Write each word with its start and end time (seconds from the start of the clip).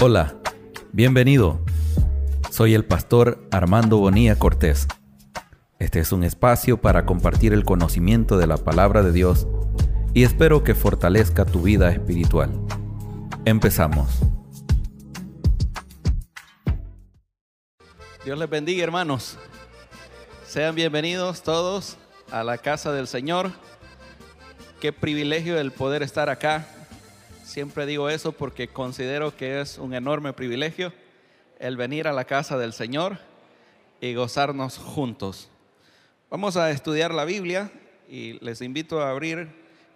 Hola, 0.00 0.36
bienvenido. 0.92 1.58
Soy 2.52 2.74
el 2.74 2.84
pastor 2.84 3.48
Armando 3.50 3.96
Bonilla 3.96 4.38
Cortés. 4.38 4.86
Este 5.80 5.98
es 5.98 6.12
un 6.12 6.22
espacio 6.22 6.80
para 6.80 7.04
compartir 7.04 7.52
el 7.52 7.64
conocimiento 7.64 8.38
de 8.38 8.46
la 8.46 8.58
palabra 8.58 9.02
de 9.02 9.10
Dios 9.10 9.48
y 10.14 10.22
espero 10.22 10.62
que 10.62 10.76
fortalezca 10.76 11.44
tu 11.44 11.62
vida 11.62 11.90
espiritual. 11.90 12.52
Empezamos. 13.44 14.20
Dios 18.24 18.38
les 18.38 18.48
bendiga 18.48 18.84
hermanos. 18.84 19.36
Sean 20.46 20.76
bienvenidos 20.76 21.42
todos 21.42 21.96
a 22.30 22.44
la 22.44 22.58
casa 22.58 22.92
del 22.92 23.08
Señor. 23.08 23.50
Qué 24.80 24.92
privilegio 24.92 25.58
el 25.58 25.72
poder 25.72 26.04
estar 26.04 26.30
acá. 26.30 26.68
Siempre 27.48 27.86
digo 27.86 28.10
eso 28.10 28.32
porque 28.32 28.68
considero 28.68 29.34
que 29.34 29.62
es 29.62 29.78
un 29.78 29.94
enorme 29.94 30.34
privilegio 30.34 30.92
el 31.58 31.78
venir 31.78 32.06
a 32.06 32.12
la 32.12 32.26
casa 32.26 32.58
del 32.58 32.74
Señor 32.74 33.20
y 34.02 34.12
gozarnos 34.12 34.76
juntos. 34.76 35.48
Vamos 36.28 36.58
a 36.58 36.70
estudiar 36.70 37.14
la 37.14 37.24
Biblia 37.24 37.72
y 38.06 38.34
les 38.44 38.60
invito 38.60 39.00
a 39.00 39.08
abrir 39.08 39.48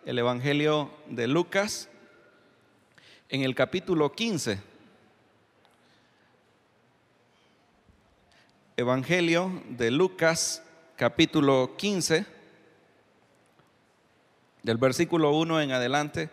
el 0.07 0.19
Evangelio 0.19 0.91
de 1.10 1.27
Lucas 1.27 1.91
en 3.29 3.43
el 3.43 3.55
capítulo 3.55 4.12
15. 4.12 4.59
Evangelio 8.79 9.62
de 9.69 9.91
Lucas 9.91 10.62
capítulo 10.96 11.74
15 11.77 12.24
del 14.62 14.79
versículo 14.79 15.32
1 15.32 15.60
en 15.60 15.73
adelante, 15.73 16.30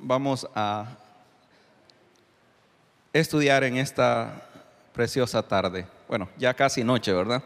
vamos 0.00 0.48
a 0.54 0.96
estudiar 3.12 3.64
en 3.64 3.76
esta 3.76 4.48
preciosa 4.92 5.42
tarde. 5.42 5.86
Bueno, 6.08 6.28
ya 6.36 6.54
casi 6.54 6.82
noche, 6.82 7.12
¿verdad? 7.12 7.42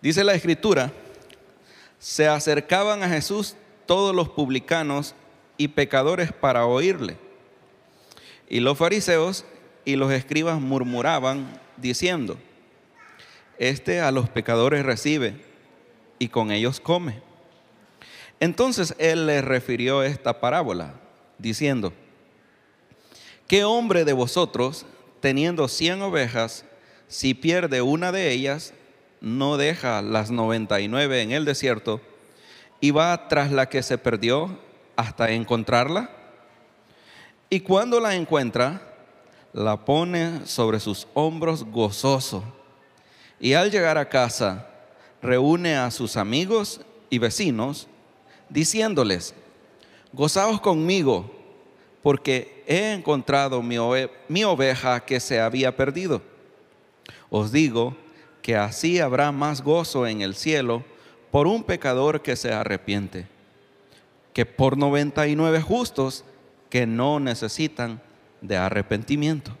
Dice 0.00 0.22
la 0.22 0.34
escritura, 0.34 0.92
se 1.98 2.28
acercaban 2.28 3.02
a 3.02 3.08
Jesús 3.08 3.56
todos 3.86 4.14
los 4.14 4.28
publicanos 4.28 5.14
y 5.56 5.68
pecadores 5.68 6.32
para 6.32 6.66
oírle. 6.66 7.16
Y 8.48 8.60
los 8.60 8.78
fariseos 8.78 9.44
y 9.84 9.96
los 9.96 10.12
escribas 10.12 10.60
murmuraban 10.60 11.60
diciendo, 11.76 12.38
este 13.58 14.00
a 14.00 14.10
los 14.10 14.28
pecadores 14.28 14.84
recibe 14.84 15.40
y 16.18 16.28
con 16.28 16.50
ellos 16.50 16.80
come. 16.80 17.25
Entonces 18.40 18.94
él 18.98 19.26
les 19.26 19.44
refirió 19.44 20.02
esta 20.02 20.40
parábola, 20.40 20.94
diciendo, 21.38 21.92
¿qué 23.48 23.64
hombre 23.64 24.04
de 24.04 24.12
vosotros, 24.12 24.86
teniendo 25.20 25.68
cien 25.68 26.02
ovejas, 26.02 26.64
si 27.08 27.34
pierde 27.34 27.82
una 27.82 28.12
de 28.12 28.32
ellas, 28.32 28.74
no 29.20 29.56
deja 29.56 30.02
las 30.02 30.30
noventa 30.30 30.80
y 30.80 30.88
nueve 30.88 31.22
en 31.22 31.32
el 31.32 31.44
desierto 31.44 32.00
y 32.80 32.90
va 32.90 33.28
tras 33.28 33.50
la 33.50 33.68
que 33.68 33.82
se 33.82 33.96
perdió 33.96 34.58
hasta 34.96 35.30
encontrarla? 35.30 36.10
Y 37.48 37.60
cuando 37.60 38.00
la 38.00 38.14
encuentra, 38.14 38.82
la 39.52 39.84
pone 39.84 40.44
sobre 40.44 40.80
sus 40.80 41.06
hombros 41.14 41.64
gozoso. 41.64 42.44
Y 43.40 43.54
al 43.54 43.70
llegar 43.70 43.96
a 43.96 44.08
casa, 44.08 44.68
reúne 45.22 45.76
a 45.76 45.90
sus 45.90 46.16
amigos 46.16 46.80
y 47.08 47.18
vecinos, 47.18 47.88
diciéndoles, 48.48 49.34
gozaos 50.12 50.60
conmigo, 50.60 51.30
porque 52.02 52.62
he 52.66 52.92
encontrado 52.92 53.62
mi, 53.62 54.44
oveja 54.44 55.00
que 55.00 55.20
se 55.20 55.40
había 55.40 55.76
perdido. 55.76 56.22
Os 57.30 57.50
digo 57.52 57.96
que 58.42 58.56
así 58.56 59.00
habrá 59.00 59.32
más 59.32 59.60
gozo 59.60 60.06
en 60.06 60.20
el 60.20 60.34
cielo 60.34 60.84
por 61.30 61.46
un 61.46 61.64
pecador 61.64 62.22
que 62.22 62.36
se 62.36 62.52
arrepiente, 62.52 63.26
que 64.32 64.46
por 64.46 64.78
99 64.78 65.60
justos 65.60 66.24
que 66.70 66.86
no 66.86 67.18
necesitan 67.18 68.00
de 68.40 68.56
arrepentimiento. 68.56 69.56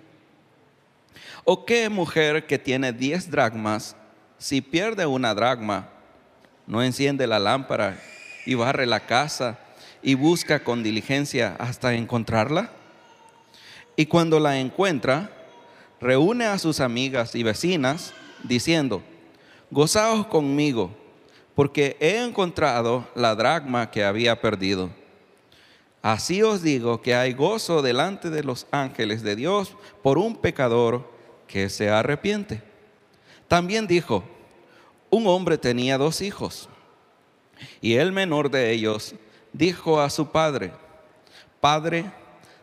¿O 1.44 1.64
qué 1.64 1.88
mujer 1.88 2.46
que 2.46 2.58
tiene 2.58 2.92
10 2.92 3.30
dracmas 3.30 3.96
si 4.38 4.60
pierde 4.60 5.06
una 5.06 5.34
dragma, 5.34 5.88
no 6.66 6.82
enciende 6.82 7.26
la 7.26 7.38
lámpara 7.38 7.98
y 8.46 8.54
barre 8.54 8.86
la 8.86 9.00
casa 9.00 9.58
y 10.02 10.14
busca 10.14 10.62
con 10.62 10.82
diligencia 10.82 11.56
hasta 11.58 11.94
encontrarla. 11.94 12.70
Y 13.96 14.06
cuando 14.06 14.38
la 14.40 14.58
encuentra, 14.58 15.30
reúne 16.00 16.46
a 16.46 16.58
sus 16.58 16.80
amigas 16.80 17.34
y 17.34 17.42
vecinas 17.42 18.14
diciendo, 18.44 19.02
gozaos 19.70 20.26
conmigo, 20.26 20.90
porque 21.54 21.96
he 22.00 22.22
encontrado 22.22 23.08
la 23.14 23.34
dragma 23.34 23.90
que 23.90 24.04
había 24.04 24.40
perdido. 24.40 24.90
Así 26.02 26.42
os 26.42 26.62
digo 26.62 27.02
que 27.02 27.16
hay 27.16 27.32
gozo 27.32 27.82
delante 27.82 28.30
de 28.30 28.44
los 28.44 28.66
ángeles 28.70 29.22
de 29.22 29.34
Dios 29.34 29.74
por 30.02 30.18
un 30.18 30.36
pecador 30.36 31.10
que 31.48 31.68
se 31.68 31.90
arrepiente. 31.90 32.62
También 33.48 33.86
dijo, 33.88 34.22
un 35.10 35.26
hombre 35.26 35.58
tenía 35.58 35.98
dos 35.98 36.20
hijos 36.20 36.68
y 37.80 37.94
el 37.94 38.12
menor 38.12 38.50
de 38.50 38.72
ellos 38.72 39.14
dijo 39.52 40.00
a 40.00 40.10
su 40.10 40.30
padre, 40.30 40.72
Padre, 41.60 42.12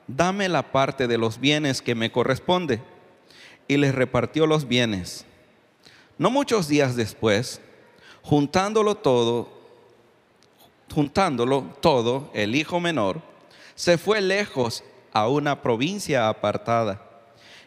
dame 0.08 0.48
la 0.50 0.72
parte 0.72 1.08
de 1.08 1.18
los 1.18 1.40
bienes 1.40 1.82
que 1.82 1.96
me 1.96 2.12
corresponde. 2.12 2.82
Y 3.68 3.78
les 3.78 3.96
repartió 3.96 4.46
los 4.46 4.68
bienes. 4.68 5.26
No 6.18 6.30
muchos 6.30 6.68
días 6.68 6.96
después, 6.96 7.62
juntándolo 8.22 8.96
todo, 8.96 9.50
juntándolo 10.94 11.76
todo, 11.82 12.30
el 12.34 12.56
hijo 12.56 12.80
menor, 12.80 13.22
se 13.76 13.98
fue 13.98 14.22
lejos 14.22 14.84
a 15.12 15.28
una 15.28 15.62
provincia 15.62 16.28
apartada 16.28 17.02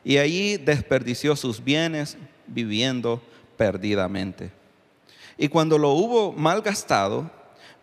y 0.05 0.19
allí 0.19 0.57
desperdició 0.57 1.35
sus 1.35 1.63
bienes 1.63 2.17
viviendo 2.47 3.21
perdidamente. 3.57 4.53
Y 5.39 5.49
cuando 5.49 5.79
lo 5.79 5.91
hubo 5.91 6.33
malgastado, 6.33 7.31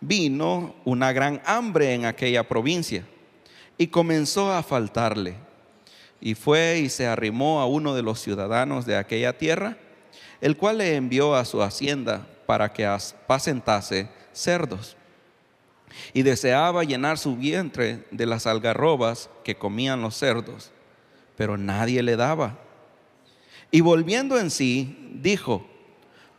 vino 0.00 0.74
una 0.84 1.12
gran 1.12 1.40
hambre 1.44 1.94
en 1.94 2.04
aquella 2.04 2.46
provincia 2.46 3.04
y 3.78 3.88
comenzó 3.88 4.52
a 4.52 4.62
faltarle. 4.62 5.36
Y 6.20 6.34
fue 6.34 6.78
y 6.78 6.88
se 6.88 7.06
arrimó 7.06 7.60
a 7.60 7.66
uno 7.66 7.94
de 7.94 8.02
los 8.02 8.20
ciudadanos 8.20 8.86
de 8.86 8.96
aquella 8.96 9.36
tierra, 9.36 9.76
el 10.40 10.56
cual 10.56 10.78
le 10.78 10.96
envió 10.96 11.34
a 11.34 11.44
su 11.44 11.62
hacienda 11.62 12.26
para 12.46 12.72
que 12.72 12.86
apacentase 12.86 14.08
cerdos. 14.32 14.96
Y 16.12 16.22
deseaba 16.22 16.82
llenar 16.82 17.18
su 17.18 17.36
vientre 17.36 18.04
de 18.10 18.26
las 18.26 18.46
algarrobas 18.46 19.30
que 19.44 19.56
comían 19.56 20.02
los 20.02 20.16
cerdos, 20.16 20.72
pero 21.36 21.56
nadie 21.56 22.02
le 22.02 22.16
daba. 22.16 22.58
Y 23.70 23.80
volviendo 23.80 24.38
en 24.38 24.50
sí, 24.50 24.96
dijo, 25.20 25.66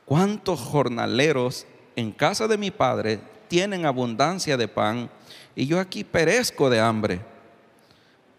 ¿cuántos 0.06 0.60
jornaleros 0.60 1.66
en 1.96 2.12
casa 2.12 2.48
de 2.48 2.58
mi 2.58 2.72
padre 2.72 3.20
tienen 3.48 3.86
abundancia 3.86 4.58
de 4.58 4.68
pan 4.68 5.10
y 5.56 5.66
yo 5.68 5.80
aquí 5.80 6.04
perezco 6.04 6.70
de 6.70 6.80
hambre? 6.80 7.20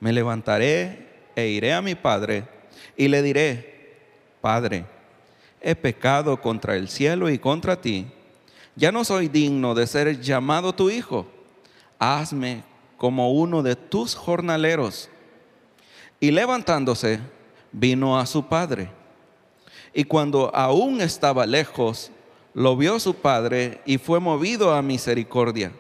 Me 0.01 0.13
levantaré 0.13 1.31
e 1.35 1.49
iré 1.49 1.73
a 1.73 1.83
mi 1.83 1.95
padre 1.95 2.45
y 2.97 3.09
le 3.09 3.23
diré, 3.23 3.77
Padre, 4.47 4.85
he 5.61 5.75
pecado 5.75 6.41
contra 6.41 6.77
el 6.77 6.89
cielo 6.89 7.29
y 7.29 7.37
contra 7.37 7.81
ti. 7.81 8.07
Ya 8.77 8.93
no 8.93 9.05
soy 9.05 9.27
digno 9.27 9.75
de 9.75 9.89
ser 9.89 10.21
llamado 10.21 10.73
tu 10.73 10.89
hijo. 10.89 11.27
Hazme 11.99 12.63
como 12.97 13.33
uno 13.33 13.65
de 13.65 13.75
tus 13.75 14.15
jornaleros. 14.15 15.09
Y 16.21 16.31
levantándose, 16.31 17.19
vino 17.73 18.17
a 18.19 18.27
su 18.27 18.47
padre. 18.47 18.89
Y 19.99 20.05
cuando 20.05 20.55
aún 20.55 21.01
estaba 21.01 21.47
lejos, 21.47 22.11
lo 22.53 22.77
vio 22.77 23.01
su 23.01 23.15
padre 23.15 23.81
y 23.87 23.97
fue 23.97 24.21
movido 24.21 24.75
a 24.75 24.83
misericordia. 24.83 25.73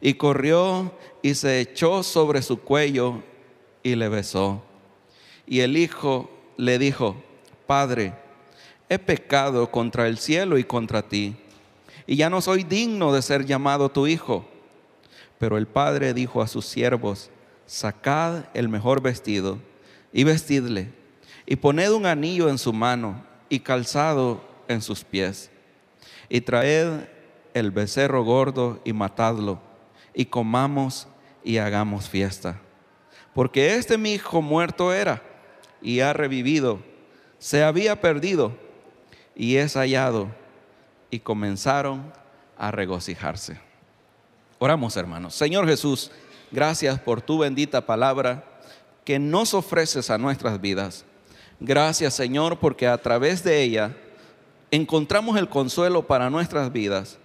Y 0.00 0.14
corrió 0.14 0.92
y 1.22 1.36
se 1.36 1.60
echó 1.60 2.02
sobre 2.02 2.42
su 2.42 2.58
cuello 2.58 3.22
y 3.84 3.94
le 3.94 4.08
besó. 4.08 4.60
Y 5.46 5.60
el 5.60 5.76
hijo 5.76 6.28
le 6.56 6.80
dijo, 6.80 7.14
Padre, 7.68 8.12
he 8.88 8.98
pecado 8.98 9.70
contra 9.70 10.08
el 10.08 10.18
cielo 10.18 10.58
y 10.58 10.64
contra 10.64 11.02
ti, 11.02 11.36
y 12.08 12.16
ya 12.16 12.30
no 12.30 12.40
soy 12.40 12.64
digno 12.64 13.12
de 13.12 13.22
ser 13.22 13.46
llamado 13.46 13.88
tu 13.88 14.08
hijo. 14.08 14.48
Pero 15.38 15.58
el 15.58 15.68
padre 15.68 16.12
dijo 16.12 16.42
a 16.42 16.48
sus 16.48 16.66
siervos, 16.66 17.30
sacad 17.66 18.46
el 18.52 18.68
mejor 18.68 19.00
vestido 19.00 19.58
y 20.12 20.24
vestidle 20.24 20.90
y 21.46 21.56
poned 21.56 21.92
un 21.92 22.04
anillo 22.04 22.50
en 22.50 22.58
su 22.58 22.74
mano 22.74 23.27
y 23.48 23.60
calzado 23.60 24.42
en 24.68 24.82
sus 24.82 25.04
pies. 25.04 25.50
Y 26.28 26.40
traed 26.40 27.08
el 27.54 27.70
becerro 27.70 28.24
gordo 28.24 28.80
y 28.84 28.92
matadlo, 28.92 29.60
y 30.14 30.26
comamos 30.26 31.08
y 31.42 31.58
hagamos 31.58 32.08
fiesta. 32.08 32.60
Porque 33.34 33.76
este 33.76 33.98
mi 33.98 34.12
hijo 34.14 34.42
muerto 34.42 34.92
era 34.92 35.22
y 35.80 36.00
ha 36.00 36.12
revivido, 36.12 36.80
se 37.38 37.62
había 37.62 38.00
perdido 38.00 38.52
y 39.34 39.56
es 39.56 39.74
hallado. 39.74 40.28
Y 41.10 41.20
comenzaron 41.20 42.12
a 42.58 42.70
regocijarse. 42.70 43.58
Oramos 44.58 44.96
hermanos. 44.96 45.34
Señor 45.34 45.66
Jesús, 45.66 46.10
gracias 46.50 46.98
por 47.00 47.22
tu 47.22 47.38
bendita 47.38 47.86
palabra 47.86 48.44
que 49.04 49.18
nos 49.18 49.54
ofreces 49.54 50.10
a 50.10 50.18
nuestras 50.18 50.60
vidas. 50.60 51.06
Gracias 51.60 52.14
Señor 52.14 52.58
porque 52.58 52.86
a 52.86 52.98
través 52.98 53.42
de 53.42 53.62
ella 53.62 53.96
encontramos 54.70 55.36
el 55.38 55.48
consuelo 55.48 56.06
para 56.06 56.30
nuestras 56.30 56.72
vidas. 56.72 57.18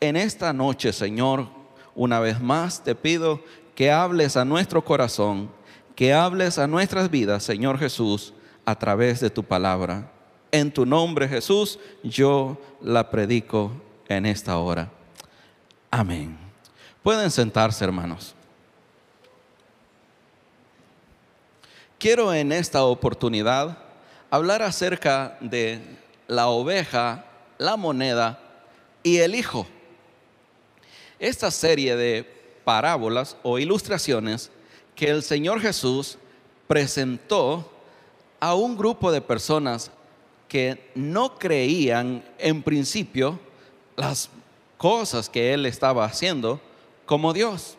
En 0.00 0.16
esta 0.16 0.52
noche, 0.52 0.92
Señor, 0.92 1.46
una 1.94 2.20
vez 2.20 2.40
más 2.40 2.82
te 2.82 2.94
pido 2.94 3.42
que 3.74 3.90
hables 3.90 4.36
a 4.36 4.44
nuestro 4.44 4.84
corazón, 4.84 5.50
que 5.94 6.12
hables 6.12 6.58
a 6.58 6.66
nuestras 6.66 7.10
vidas, 7.10 7.42
Señor 7.42 7.78
Jesús, 7.78 8.32
a 8.64 8.74
través 8.78 9.20
de 9.20 9.30
tu 9.30 9.42
palabra. 9.42 10.10
En 10.52 10.72
tu 10.72 10.84
nombre, 10.86 11.28
Jesús, 11.28 11.78
yo 12.02 12.60
la 12.80 13.10
predico 13.10 13.72
en 14.08 14.26
esta 14.26 14.56
hora. 14.56 14.90
Amén. 15.90 16.36
Pueden 17.02 17.30
sentarse, 17.30 17.84
hermanos. 17.84 18.34
Quiero 22.00 22.32
en 22.32 22.50
esta 22.50 22.84
oportunidad 22.84 23.76
hablar 24.30 24.62
acerca 24.62 25.36
de 25.38 25.82
la 26.28 26.48
oveja, 26.48 27.26
la 27.58 27.76
moneda 27.76 28.40
y 29.02 29.18
el 29.18 29.34
hijo. 29.34 29.66
Esta 31.18 31.50
serie 31.50 31.96
de 31.96 32.24
parábolas 32.64 33.36
o 33.42 33.58
ilustraciones 33.58 34.50
que 34.96 35.10
el 35.10 35.22
Señor 35.22 35.60
Jesús 35.60 36.16
presentó 36.66 37.70
a 38.40 38.54
un 38.54 38.78
grupo 38.78 39.12
de 39.12 39.20
personas 39.20 39.90
que 40.48 40.90
no 40.94 41.38
creían 41.38 42.24
en 42.38 42.62
principio 42.62 43.38
las 43.94 44.30
cosas 44.78 45.28
que 45.28 45.52
Él 45.52 45.66
estaba 45.66 46.06
haciendo 46.06 46.62
como 47.04 47.34
Dios. 47.34 47.76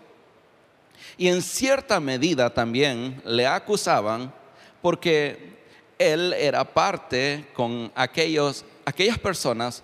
Y 1.18 1.28
en 1.28 1.42
cierta 1.42 2.00
medida 2.00 2.50
también 2.50 3.22
le 3.26 3.48
acusaban 3.48 4.34
porque 4.82 5.60
él 6.00 6.34
era 6.34 6.64
parte 6.64 7.48
con 7.54 7.92
aquellos, 7.96 8.66
aquellas 8.86 9.20
personas 9.20 9.84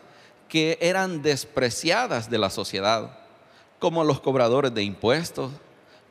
que 0.50 0.78
eran 0.82 1.22
despreciadas 1.22 2.30
de 2.30 2.38
la 2.38 2.50
sociedad, 2.50 3.20
como 3.80 4.04
los 4.04 4.20
cobradores 4.20 4.74
de 4.74 4.84
impuestos, 4.84 5.52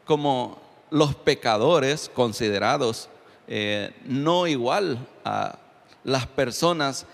como 0.05 0.61
los 0.91 1.15
pecadores 1.17 2.11
considerados 2.13 3.09
eh, 3.49 3.93
no 4.05 4.47
igual 4.47 5.07
a 5.25 5.59
las 6.05 6.27
personas 6.27 7.07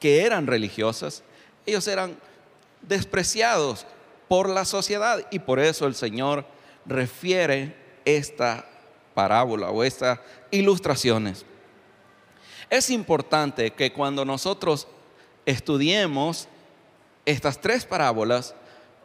que 0.00 0.22
eran 0.22 0.46
religiosas. 0.46 1.22
Ellos 1.66 1.86
eran 1.88 2.16
despreciados 2.82 3.86
por 4.28 4.48
la 4.48 4.64
sociedad 4.64 5.26
y 5.30 5.38
por 5.38 5.58
eso 5.58 5.86
el 5.86 5.94
Señor 5.94 6.44
refiere 6.88 7.76
esta 8.04 8.64
parábola 9.14 9.70
o 9.70 9.84
estas 9.84 10.18
ilustraciones. 10.50 11.44
Es 12.70 12.90
importante 12.90 13.70
que 13.72 13.92
cuando 13.92 14.24
nosotros 14.24 14.88
estudiemos 15.46 16.48
estas 17.24 17.60
tres 17.60 17.84
parábolas 17.84 18.54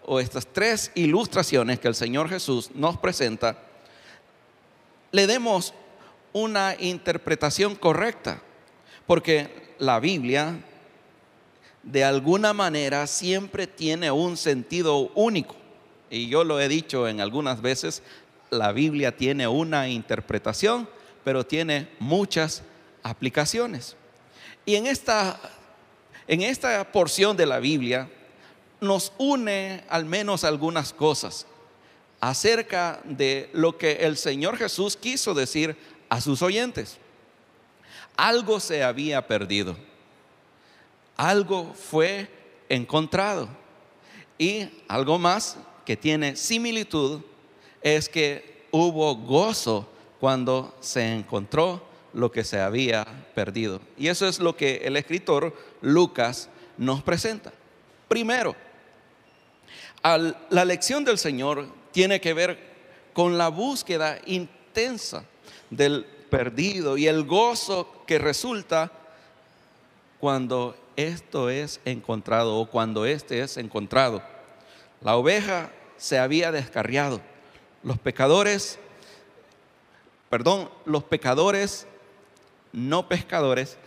o 0.05 0.19
estas 0.19 0.47
tres 0.47 0.91
ilustraciones 0.95 1.79
que 1.79 1.87
el 1.87 1.95
Señor 1.95 2.29
Jesús 2.29 2.71
nos 2.73 2.97
presenta, 2.97 3.57
le 5.11 5.27
demos 5.27 5.73
una 6.31 6.75
interpretación 6.79 7.75
correcta, 7.75 8.41
porque 9.05 9.75
la 9.77 9.99
Biblia 9.99 10.55
de 11.83 12.03
alguna 12.03 12.53
manera 12.53 13.07
siempre 13.07 13.67
tiene 13.67 14.09
un 14.09 14.37
sentido 14.37 15.11
único 15.15 15.62
y 16.09 16.27
yo 16.27 16.43
lo 16.43 16.59
he 16.59 16.67
dicho 16.67 17.07
en 17.07 17.21
algunas 17.21 17.61
veces, 17.61 18.03
la 18.49 18.71
Biblia 18.71 19.15
tiene 19.15 19.47
una 19.47 19.89
interpretación, 19.89 20.87
pero 21.23 21.45
tiene 21.45 21.89
muchas 21.99 22.63
aplicaciones. 23.01 23.95
Y 24.65 24.75
en 24.75 24.87
esta, 24.87 25.39
en 26.27 26.41
esta 26.41 26.91
porción 26.91 27.35
de 27.35 27.45
la 27.45 27.59
Biblia 27.59 28.09
nos 28.79 29.13
une 29.17 29.83
al 29.89 30.05
menos 30.05 30.43
algunas 30.43 30.93
cosas 30.93 31.47
acerca 32.19 33.01
de 33.03 33.49
lo 33.53 33.77
que 33.77 33.93
el 33.93 34.17
Señor 34.17 34.57
Jesús 34.57 34.95
quiso 34.95 35.33
decir 35.33 35.75
a 36.09 36.21
sus 36.21 36.41
oyentes. 36.41 36.97
Algo 38.15 38.59
se 38.59 38.83
había 38.83 39.25
perdido, 39.27 39.75
algo 41.17 41.73
fue 41.73 42.29
encontrado 42.69 43.49
y 44.37 44.69
algo 44.87 45.17
más 45.17 45.57
que 45.85 45.97
tiene 45.97 46.35
similitud 46.35 47.21
es 47.81 48.09
que 48.09 48.65
hubo 48.71 49.15
gozo 49.15 49.89
cuando 50.19 50.75
se 50.79 51.13
encontró 51.13 51.83
lo 52.13 52.31
que 52.31 52.43
se 52.43 52.59
había 52.59 53.05
perdido. 53.35 53.81
Y 53.97 54.07
eso 54.07 54.27
es 54.27 54.39
lo 54.39 54.55
que 54.55 54.81
el 54.85 54.95
escritor 54.95 55.55
Lucas 55.81 56.49
nos 56.77 57.03
presenta. 57.03 57.51
Primero, 58.07 58.55
la 60.03 60.65
lección 60.65 61.03
del 61.03 61.17
Señor 61.17 61.67
tiene 61.91 62.21
que 62.21 62.33
ver 62.33 62.73
con 63.13 63.37
la 63.37 63.49
búsqueda 63.49 64.19
intensa 64.25 65.25
del 65.69 66.05
perdido 66.29 66.97
y 66.97 67.07
el 67.07 67.23
gozo 67.25 68.03
que 68.07 68.17
resulta 68.17 68.91
cuando 70.19 70.75
esto 70.95 71.49
es 71.49 71.79
encontrado 71.85 72.57
o 72.57 72.65
cuando 72.65 73.05
este 73.05 73.41
es 73.41 73.57
encontrado. 73.57 74.32
La 75.03 75.17
oveja 75.17 75.69
se 75.97 76.17
había 76.17 76.51
descarriado. 76.51 77.21
Los 77.83 77.99
pecadores, 77.99 78.79
perdón, 80.29 80.69
los 80.85 81.03
pecadores 81.03 81.87
no 82.73 83.07
pescadores, 83.07 83.77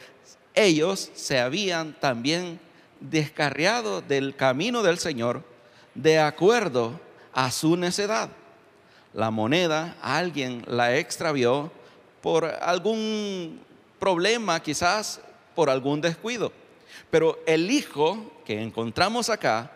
ellos 0.54 1.10
se 1.14 1.40
habían 1.40 1.92
también 2.00 2.58
descarriado 3.00 4.00
del 4.00 4.34
camino 4.36 4.82
del 4.82 4.98
Señor 4.98 5.42
de 5.94 6.18
acuerdo 6.18 6.98
a 7.32 7.50
su 7.50 7.76
necedad. 7.76 8.30
La 9.12 9.30
moneda 9.30 9.96
alguien 10.00 10.62
la 10.66 10.96
extravió 10.96 11.70
por 12.22 12.44
algún 12.44 13.60
problema, 13.98 14.60
quizás 14.60 15.20
por 15.54 15.68
algún 15.68 16.00
descuido. 16.00 16.52
Pero 17.10 17.38
el 17.46 17.70
hijo 17.70 18.32
que 18.44 18.62
encontramos 18.62 19.28
acá 19.28 19.70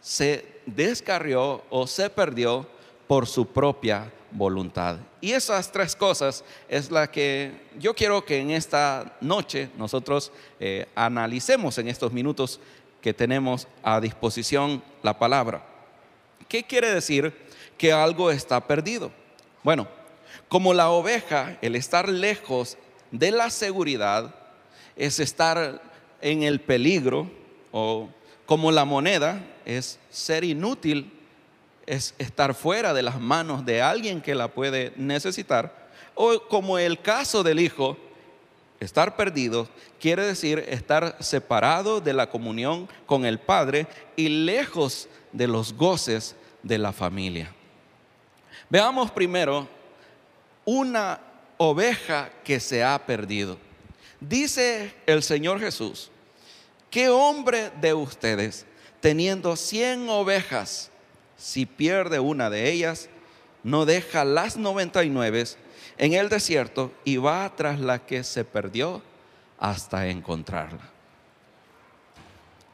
se 0.00 0.59
descarrió 0.74 1.64
o 1.70 1.86
se 1.86 2.10
perdió 2.10 2.66
por 3.06 3.26
su 3.26 3.46
propia 3.46 4.10
voluntad. 4.30 4.98
Y 5.20 5.32
esas 5.32 5.70
tres 5.70 5.96
cosas 5.96 6.44
es 6.68 6.90
la 6.90 7.10
que 7.10 7.52
yo 7.78 7.94
quiero 7.94 8.24
que 8.24 8.38
en 8.38 8.50
esta 8.50 9.16
noche 9.20 9.68
nosotros 9.76 10.32
eh, 10.58 10.86
analicemos 10.94 11.76
en 11.78 11.88
estos 11.88 12.12
minutos 12.12 12.60
que 13.00 13.12
tenemos 13.12 13.66
a 13.82 14.00
disposición 14.00 14.82
la 15.02 15.18
palabra. 15.18 15.64
¿Qué 16.48 16.64
quiere 16.64 16.92
decir 16.92 17.34
que 17.76 17.92
algo 17.92 18.30
está 18.30 18.66
perdido? 18.66 19.10
Bueno, 19.62 19.88
como 20.48 20.74
la 20.74 20.90
oveja, 20.90 21.58
el 21.62 21.76
estar 21.76 22.08
lejos 22.08 22.76
de 23.10 23.30
la 23.30 23.50
seguridad 23.50 24.34
es 24.96 25.20
estar 25.20 25.82
en 26.20 26.42
el 26.42 26.60
peligro 26.60 27.30
o 27.72 28.08
como 28.46 28.72
la 28.72 28.84
moneda 28.84 29.40
es 29.64 29.98
ser 30.10 30.44
inútil, 30.44 31.12
es 31.86 32.14
estar 32.18 32.54
fuera 32.54 32.94
de 32.94 33.02
las 33.02 33.20
manos 33.20 33.64
de 33.64 33.82
alguien 33.82 34.20
que 34.20 34.34
la 34.34 34.48
puede 34.48 34.92
necesitar, 34.96 35.90
o 36.14 36.40
como 36.48 36.78
el 36.78 37.00
caso 37.00 37.42
del 37.42 37.60
hijo, 37.60 37.96
estar 38.80 39.14
perdido 39.16 39.68
quiere 40.00 40.24
decir 40.24 40.64
estar 40.68 41.16
separado 41.20 42.00
de 42.00 42.14
la 42.14 42.30
comunión 42.30 42.88
con 43.06 43.26
el 43.26 43.38
Padre 43.38 43.86
y 44.16 44.28
lejos 44.28 45.08
de 45.32 45.46
los 45.46 45.74
goces 45.74 46.34
de 46.62 46.78
la 46.78 46.92
familia. 46.92 47.54
Veamos 48.68 49.10
primero 49.10 49.68
una 50.64 51.20
oveja 51.58 52.30
que 52.42 52.58
se 52.58 52.82
ha 52.82 52.98
perdido. 53.04 53.58
Dice 54.18 54.94
el 55.06 55.22
Señor 55.22 55.60
Jesús, 55.60 56.10
¿Qué 56.90 57.08
hombre 57.08 57.70
de 57.80 57.94
ustedes, 57.94 58.66
teniendo 59.00 59.56
cien 59.56 60.08
ovejas, 60.08 60.90
si 61.36 61.66
pierde 61.66 62.20
una 62.20 62.50
de 62.50 62.70
ellas, 62.70 63.08
no 63.62 63.84
deja 63.86 64.24
las 64.24 64.56
noventa 64.56 65.04
y 65.04 65.10
nueve 65.10 65.44
en 65.98 66.14
el 66.14 66.28
desierto 66.28 66.92
y 67.04 67.16
va 67.16 67.54
tras 67.56 67.80
la 67.80 67.98
que 67.98 68.24
se 68.24 68.44
perdió 68.44 69.02
hasta 69.58 70.08
encontrarla? 70.08 70.90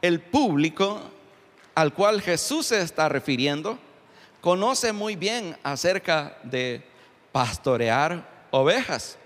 El 0.02 0.20
público 0.20 1.00
al 1.74 1.92
cual 1.92 2.22
Jesús 2.22 2.66
se 2.66 2.80
está 2.80 3.08
refiriendo 3.08 3.78
conoce 4.40 4.92
muy 4.92 5.16
bien 5.16 5.56
acerca 5.62 6.38
de 6.42 6.82
pastorear 7.32 8.46
ovejas. 8.50 9.18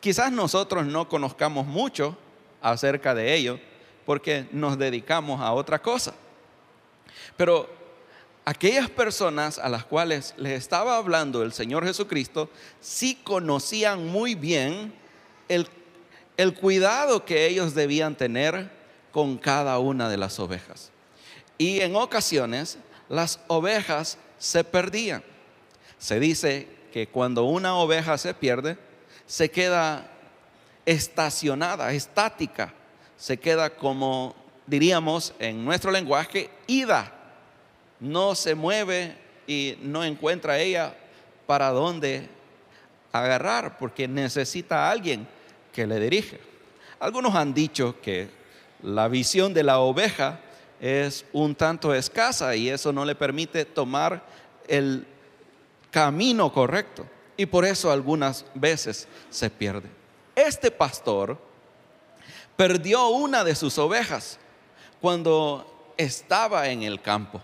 Quizás 0.00 0.32
nosotros 0.32 0.86
no 0.86 1.08
conozcamos 1.08 1.66
mucho 1.66 2.16
acerca 2.60 3.14
de 3.14 3.34
ello 3.34 3.60
porque 4.04 4.48
nos 4.52 4.78
dedicamos 4.78 5.40
a 5.40 5.52
otra 5.52 5.80
cosa. 5.80 6.14
Pero 7.36 7.68
aquellas 8.44 8.88
personas 8.90 9.58
a 9.58 9.68
las 9.68 9.84
cuales 9.84 10.34
les 10.36 10.52
estaba 10.52 10.96
hablando 10.96 11.42
el 11.42 11.52
Señor 11.52 11.84
Jesucristo 11.84 12.48
sí 12.80 13.18
conocían 13.22 14.06
muy 14.06 14.34
bien 14.34 14.94
el, 15.48 15.68
el 16.36 16.54
cuidado 16.54 17.24
que 17.24 17.46
ellos 17.46 17.74
debían 17.74 18.16
tener 18.16 18.70
con 19.12 19.38
cada 19.38 19.78
una 19.78 20.08
de 20.08 20.16
las 20.16 20.38
ovejas. 20.38 20.90
Y 21.58 21.80
en 21.80 21.96
ocasiones 21.96 22.78
las 23.08 23.40
ovejas 23.48 24.18
se 24.38 24.64
perdían. 24.64 25.22
Se 25.98 26.20
dice 26.20 26.68
que 26.92 27.08
cuando 27.08 27.44
una 27.44 27.74
oveja 27.76 28.16
se 28.18 28.32
pierde, 28.34 28.78
se 29.26 29.50
queda 29.50 30.10
estacionada, 30.86 31.92
estática, 31.92 32.72
se 33.16 33.36
queda 33.36 33.70
como 33.70 34.34
diríamos 34.68 35.34
en 35.38 35.64
nuestro 35.64 35.90
lenguaje, 35.90 36.50
ida. 36.66 37.12
No 38.00 38.34
se 38.34 38.54
mueve 38.54 39.16
y 39.46 39.76
no 39.82 40.04
encuentra 40.04 40.58
ella 40.58 40.94
para 41.46 41.70
dónde 41.70 42.28
agarrar 43.10 43.78
porque 43.78 44.06
necesita 44.06 44.86
a 44.86 44.90
alguien 44.90 45.26
que 45.72 45.86
le 45.86 45.98
dirige. 45.98 46.38
Algunos 47.00 47.34
han 47.34 47.54
dicho 47.54 48.00
que 48.00 48.28
la 48.82 49.08
visión 49.08 49.54
de 49.54 49.64
la 49.64 49.78
oveja 49.78 50.40
es 50.80 51.24
un 51.32 51.54
tanto 51.54 51.94
escasa 51.94 52.54
y 52.54 52.68
eso 52.68 52.92
no 52.92 53.04
le 53.04 53.14
permite 53.14 53.64
tomar 53.64 54.22
el 54.68 55.06
camino 55.90 56.52
correcto. 56.52 57.06
Y 57.36 57.46
por 57.46 57.64
eso 57.64 57.90
algunas 57.90 58.44
veces 58.54 59.08
se 59.30 59.48
pierde. 59.48 59.88
Este 60.34 60.70
pastor 60.70 61.38
perdió 62.56 63.08
una 63.08 63.44
de 63.44 63.54
sus 63.54 63.78
ovejas 63.78 64.38
cuando 65.00 65.92
estaba 65.96 66.68
en 66.68 66.82
el 66.82 67.00
campo. 67.00 67.40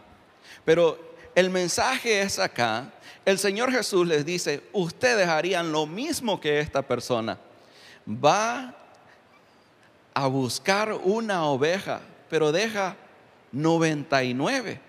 Pero 0.65 0.99
el 1.35 1.51
mensaje 1.51 2.23
es 2.23 2.39
acá. 2.39 2.93
El 3.25 3.39
Señor 3.39 3.71
Jesús 3.73 4.07
les 4.07 4.25
dice, 4.25 4.63
ustedes 4.73 5.29
harían 5.29 5.73
lo 5.73 5.87
mismo 5.87 6.41
que 6.41 6.61
esta 6.61 6.83
persona. 6.83 7.39
Va 8.07 8.75
a 10.13 10.27
buscar 10.27 10.93
una 10.93 11.45
oveja, 11.47 12.01
pero 12.31 12.53
deja 12.53 12.97
99. 13.53 14.81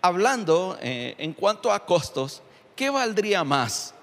Hablando 0.00 0.78
eh, 0.80 1.14
en 1.18 1.32
cuanto 1.32 1.72
a 1.72 1.84
costos, 1.84 2.42
¿qué 2.76 2.90
valdría 2.90 3.42
más? 3.42 3.94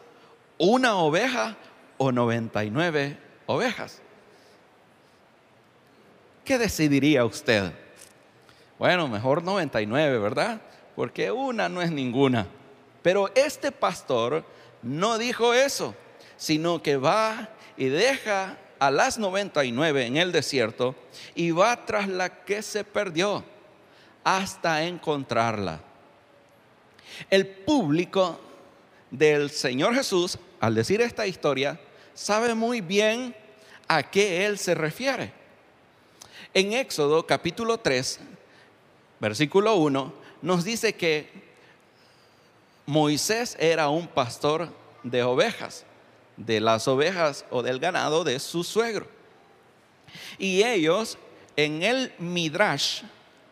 ¿Una 0.58 0.98
oveja 0.98 1.56
o 1.98 2.12
99 2.12 3.18
ovejas? 3.46 4.03
¿Qué 6.44 6.58
decidiría 6.58 7.24
usted? 7.24 7.72
Bueno, 8.78 9.08
mejor 9.08 9.44
99, 9.44 10.18
¿verdad? 10.20 10.62
Porque 10.96 11.32
una 11.32 11.70
no 11.70 11.82
es 11.82 11.90
ninguna. 11.90 12.48
Pero 13.02 13.32
este 13.34 13.72
pastor 13.72 14.44
no 14.82 15.18
dijo 15.18 15.54
eso, 15.54 15.96
sino 16.36 16.84
que 16.84 16.98
va 16.98 17.50
y 17.78 17.86
deja 17.86 18.58
a 18.78 18.92
las 18.92 19.18
99 19.18 20.06
en 20.06 20.18
el 20.18 20.34
desierto 20.34 20.96
y 21.34 21.52
va 21.52 21.86
tras 21.86 22.10
la 22.10 22.44
que 22.44 22.62
se 22.62 22.84
perdió 22.84 23.46
hasta 24.26 24.84
encontrarla. 24.84 25.80
El 27.30 27.48
público 27.48 28.40
del 29.10 29.50
Señor 29.50 29.96
Jesús, 29.96 30.38
al 30.60 30.76
decir 30.76 31.00
esta 31.00 31.26
historia, 31.26 31.80
sabe 32.14 32.54
muy 32.54 32.82
bien 32.82 33.34
a 33.88 34.04
qué 34.04 34.46
Él 34.46 34.58
se 34.58 34.76
refiere. 34.76 35.43
En 36.56 36.74
Éxodo 36.74 37.26
capítulo 37.26 37.80
3, 37.80 38.20
versículo 39.20 39.74
1, 39.74 40.14
nos 40.44 40.64
dice 40.64 40.94
que 40.94 41.28
Moisés 42.86 43.58
era 43.60 43.90
un 43.90 44.08
pastor 44.08 44.70
de 45.02 45.24
ovejas, 45.24 45.84
de 46.38 46.60
las 46.60 46.88
ovejas 46.88 47.44
o 47.50 47.64
del 47.64 47.80
ganado 47.80 48.24
de 48.24 48.38
su 48.38 48.64
suegro. 48.64 49.08
Y 50.38 50.62
ellos 50.62 51.18
en 51.56 51.82
el 51.82 52.14
Midrash 52.20 53.02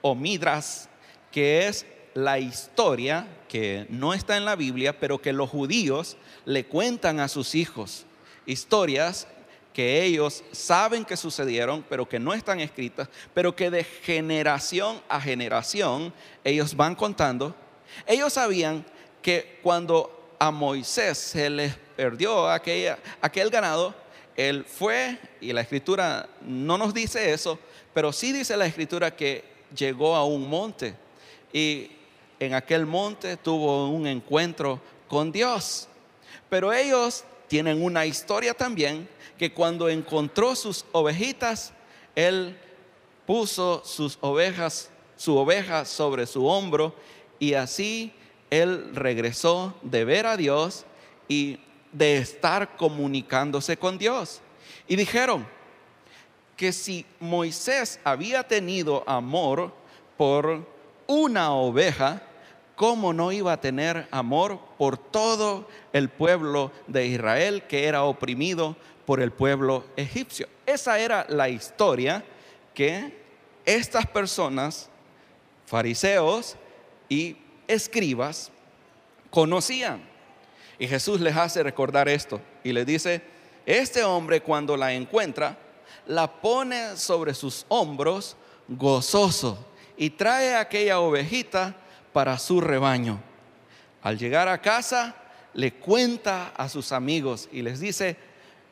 o 0.03 0.13
Midras, 0.13 0.87
que 1.31 1.67
es 1.67 1.87
la 2.13 2.37
historia 2.37 3.27
que 3.49 3.87
no 3.89 4.13
está 4.13 4.37
en 4.37 4.45
la 4.45 4.55
Biblia, 4.55 4.99
pero 4.99 5.19
que 5.19 5.33
los 5.33 5.49
judíos 5.49 6.17
le 6.45 6.65
cuentan 6.67 7.19
a 7.19 7.29
sus 7.29 7.55
hijos. 7.55 8.05
Historias 8.45 9.27
que 9.73 10.03
ellos 10.03 10.43
saben 10.51 11.05
que 11.05 11.15
sucedieron, 11.15 11.83
pero 11.89 12.07
que 12.07 12.19
no 12.19 12.33
están 12.33 12.59
escritas, 12.59 13.07
pero 13.33 13.55
que 13.55 13.69
de 13.69 13.83
generación 13.83 15.01
a 15.07 15.21
generación 15.21 16.13
ellos 16.43 16.75
van 16.75 16.95
contando. 16.95 17.55
Ellos 18.05 18.33
sabían 18.33 18.85
que 19.21 19.59
cuando 19.61 20.35
a 20.39 20.51
Moisés 20.51 21.17
se 21.17 21.49
les 21.49 21.75
perdió 21.95 22.49
aquel 22.49 23.49
ganado, 23.49 23.93
él 24.35 24.65
fue, 24.65 25.19
y 25.39 25.53
la 25.53 25.61
escritura 25.61 26.27
no 26.41 26.77
nos 26.77 26.93
dice 26.93 27.31
eso, 27.31 27.59
pero 27.93 28.11
sí 28.11 28.31
dice 28.31 28.57
la 28.57 28.65
escritura 28.65 29.15
que 29.15 29.43
llegó 29.75 30.15
a 30.15 30.25
un 30.25 30.49
monte 30.49 30.95
y 31.53 31.91
en 32.39 32.53
aquel 32.53 32.85
monte 32.85 33.37
tuvo 33.37 33.89
un 33.89 34.07
encuentro 34.07 34.81
con 35.07 35.31
Dios. 35.31 35.87
Pero 36.49 36.73
ellos 36.73 37.23
tienen 37.47 37.83
una 37.83 38.05
historia 38.05 38.53
también 38.53 39.07
que 39.41 39.51
cuando 39.51 39.89
encontró 39.89 40.55
sus 40.55 40.85
ovejitas, 40.91 41.73
él 42.13 42.55
puso 43.25 43.81
sus 43.83 44.19
ovejas, 44.21 44.91
su 45.17 45.35
oveja 45.35 45.83
sobre 45.85 46.27
su 46.27 46.45
hombro 46.45 46.93
y 47.39 47.55
así 47.55 48.13
él 48.51 48.93
regresó 48.93 49.73
de 49.81 50.05
ver 50.05 50.27
a 50.27 50.37
Dios 50.37 50.85
y 51.27 51.57
de 51.91 52.17
estar 52.17 52.77
comunicándose 52.77 53.77
con 53.77 53.97
Dios. 53.97 54.41
Y 54.87 54.95
dijeron, 54.95 55.47
que 56.55 56.71
si 56.71 57.07
Moisés 57.19 57.99
había 58.03 58.47
tenido 58.47 59.03
amor 59.07 59.73
por 60.17 60.67
una 61.07 61.51
oveja, 61.53 62.21
¿cómo 62.75 63.11
no 63.11 63.31
iba 63.31 63.53
a 63.53 63.59
tener 63.59 64.07
amor 64.11 64.59
por 64.81 64.97
todo 64.97 65.67
el 65.93 66.09
pueblo 66.09 66.71
de 66.87 67.05
Israel 67.05 67.61
que 67.67 67.85
era 67.85 68.01
oprimido 68.01 68.75
por 69.05 69.21
el 69.21 69.31
pueblo 69.31 69.85
egipcio? 69.95 70.47
Esa 70.65 70.97
era 70.97 71.23
la 71.29 71.49
historia 71.49 72.25
que 72.73 73.15
estas 73.63 74.07
personas, 74.07 74.89
fariseos 75.67 76.55
y 77.09 77.37
escribas, 77.67 78.51
conocían. 79.29 80.01
Y 80.79 80.87
Jesús 80.87 81.21
les 81.21 81.37
hace 81.37 81.61
recordar 81.61 82.09
esto 82.09 82.41
y 82.63 82.73
les 82.73 82.87
dice, 82.87 83.21
este 83.67 84.03
hombre 84.03 84.41
cuando 84.41 84.75
la 84.75 84.93
encuentra, 84.93 85.59
la 86.07 86.41
pone 86.41 86.97
sobre 86.97 87.35
sus 87.35 87.67
hombros 87.67 88.35
gozoso 88.67 89.63
y 89.95 90.09
trae 90.09 90.55
aquella 90.55 91.01
ovejita 91.01 91.75
para 92.11 92.39
su 92.39 92.59
rebaño. 92.59 93.21
Al 94.01 94.17
llegar 94.17 94.47
a 94.47 94.61
casa, 94.61 95.15
le 95.53 95.73
cuenta 95.73 96.53
a 96.55 96.69
sus 96.69 96.91
amigos 96.91 97.49
y 97.51 97.61
les 97.61 97.79
dice, 97.79 98.17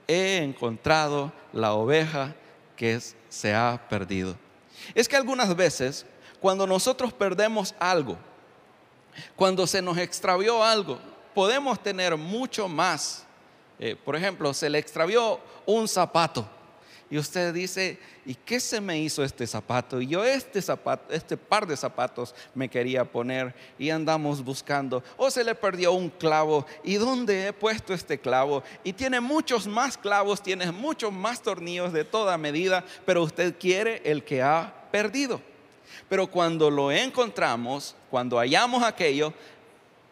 he 0.07 0.37
encontrado 0.37 1.31
la 1.53 1.73
oveja 1.73 2.35
que 2.75 2.99
se 3.29 3.53
ha 3.53 3.79
perdido. 3.89 4.35
Es 4.95 5.07
que 5.07 5.15
algunas 5.15 5.55
veces, 5.55 6.05
cuando 6.39 6.65
nosotros 6.65 7.13
perdemos 7.13 7.75
algo, 7.79 8.17
cuando 9.35 9.67
se 9.67 9.81
nos 9.81 9.97
extravió 9.97 10.63
algo, 10.63 10.99
podemos 11.35 11.81
tener 11.81 12.15
mucho 12.17 12.67
más. 12.67 13.25
Eh, 13.77 13.95
por 13.95 14.15
ejemplo, 14.15 14.53
se 14.53 14.69
le 14.69 14.79
extravió 14.79 15.39
un 15.65 15.87
zapato 15.87 16.49
y 17.11 17.17
usted 17.17 17.53
dice, 17.53 17.97
¿y 18.23 18.35
qué 18.35 18.59
se 18.59 18.79
me 18.79 18.99
hizo 18.99 19.23
este 19.23 19.47
zapato? 19.47 19.99
Y 19.99 20.07
yo 20.07 20.23
este 20.23 20.61
zapato, 20.61 21.11
este 21.11 21.37
par 21.37 21.65
de 21.65 21.75
zapatos 21.75 22.35
me 22.53 22.69
quería 22.69 23.03
poner 23.03 23.55
y 23.79 23.89
andamos 23.89 24.43
buscando. 24.43 25.03
O 25.17 25.31
se 25.31 25.43
le 25.43 25.55
perdió 25.55 25.93
un 25.93 26.09
clavo. 26.09 26.67
¿Y 26.83 26.95
dónde 26.95 27.47
he 27.47 27.53
puesto 27.53 27.95
este 27.95 28.19
clavo? 28.19 28.63
Y 28.83 28.93
tiene 28.93 29.19
muchos 29.19 29.65
más 29.65 29.97
clavos, 29.97 30.43
tiene 30.43 30.71
muchos 30.71 31.11
más 31.11 31.41
tornillos 31.41 31.91
de 31.93 32.05
toda 32.05 32.37
medida, 32.37 32.85
pero 33.07 33.23
usted 33.23 33.55
quiere 33.57 34.03
el 34.05 34.23
que 34.23 34.43
ha 34.43 34.71
perdido. 34.91 35.41
Pero 36.07 36.27
cuando 36.27 36.69
lo 36.69 36.91
encontramos, 36.91 37.95
cuando 38.11 38.37
hallamos 38.37 38.83
aquello, 38.83 39.33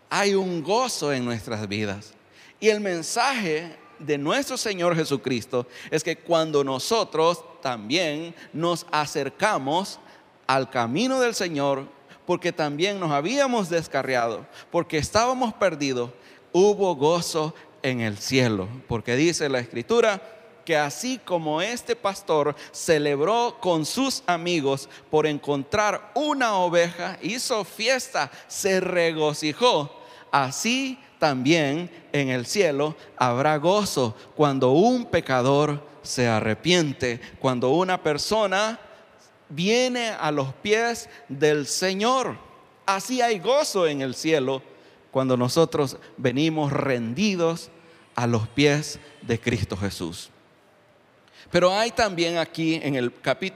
hay 0.09 0.33
un 0.33 0.63
gozo 0.63 1.13
en 1.13 1.25
nuestras 1.25 1.67
vidas. 1.67 2.13
Y 2.59 2.69
el 2.69 2.79
mensaje 2.79 3.75
de 3.99 4.17
nuestro 4.17 4.57
Señor 4.57 4.95
Jesucristo 4.95 5.67
es 5.91 6.03
que 6.03 6.17
cuando 6.17 6.63
nosotros 6.63 7.43
también 7.61 8.33
nos 8.53 8.85
acercamos 8.91 9.99
al 10.45 10.69
camino 10.69 11.19
del 11.19 11.35
Señor 11.35 11.85
porque 12.25 12.51
también 12.51 12.99
nos 12.99 13.11
habíamos 13.11 13.69
descarriado, 13.69 14.45
porque 14.69 14.97
estábamos 14.97 15.53
perdidos, 15.53 16.11
hubo 16.51 16.95
gozo 16.95 17.55
en 17.81 18.01
el 18.01 18.17
cielo, 18.17 18.67
porque 18.87 19.15
dice 19.15 19.47
la 19.47 19.59
escritura 19.59 20.21
que 20.65 20.75
así 20.75 21.17
como 21.23 21.61
este 21.61 21.95
pastor 21.95 22.53
celebró 22.73 23.57
con 23.61 23.85
sus 23.85 24.21
amigos 24.27 24.89
por 25.09 25.25
encontrar 25.25 26.11
una 26.13 26.55
oveja, 26.55 27.17
hizo 27.21 27.63
fiesta, 27.63 28.29
se 28.49 28.81
regocijó, 28.81 29.89
así 30.29 30.99
también 31.19 31.89
en 32.11 32.29
el 32.29 32.45
cielo 32.45 32.95
habrá 33.17 33.57
gozo 33.57 34.15
cuando 34.35 34.71
un 34.71 35.05
pecador 35.05 35.83
se 36.01 36.27
arrepiente, 36.27 37.19
cuando 37.39 37.71
una 37.71 38.01
persona 38.01 38.79
viene 39.49 40.09
a 40.09 40.31
los 40.31 40.53
pies 40.53 41.09
del 41.27 41.67
Señor. 41.67 42.37
Así 42.85 43.21
hay 43.21 43.39
gozo 43.39 43.87
en 43.87 44.01
el 44.01 44.15
cielo 44.15 44.61
cuando 45.11 45.35
nosotros 45.35 45.97
venimos 46.17 46.71
rendidos 46.71 47.69
a 48.15 48.27
los 48.27 48.47
pies 48.47 48.99
de 49.21 49.39
Cristo 49.39 49.75
Jesús. 49.75 50.29
Pero 51.51 51.73
hay 51.73 51.91
también 51.91 52.37
aquí 52.37 52.75
en 52.75 52.95
el, 52.95 53.13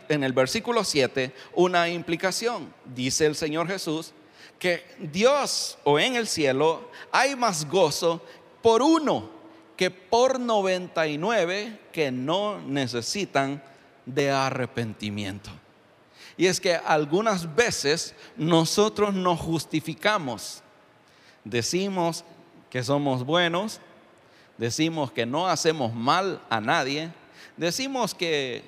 en 0.10 0.24
el 0.24 0.34
versículo 0.34 0.84
7 0.84 1.34
una 1.56 1.89
implicación. 1.89 2.74
Dice 2.86 3.25
el 3.25 3.36
Señor 3.36 3.68
Jesús 3.68 4.13
que 4.62 4.86
Dios 5.00 5.80
o 5.84 5.98
en 5.98 6.15
el 6.15 6.27
cielo 6.27 6.88
hay 7.12 7.36
más 7.36 7.68
gozo 7.68 8.22
por 8.62 8.84
uno 8.84 9.27
que 9.75 9.89
por 9.89 10.39
99 10.39 11.80
que 11.91 12.12
no 12.12 12.62
necesitan 12.62 13.63
de 14.06 14.30
arrepentimiento. 14.30 15.50
Y 16.38 16.46
es 16.46 16.62
que 16.62 16.75
algunas 16.75 17.56
veces 17.56 18.13
nosotros 18.38 19.15
nos 19.15 19.39
justificamos. 19.39 20.62
Decimos 21.44 22.24
que 22.70 22.84
somos 22.84 23.25
buenos, 23.25 23.80
decimos 24.60 25.12
que 25.12 25.25
no 25.25 25.48
hacemos 25.48 25.91
mal 25.96 26.39
a 26.51 26.62
nadie, 26.62 27.12
decimos 27.58 28.13
que 28.13 28.63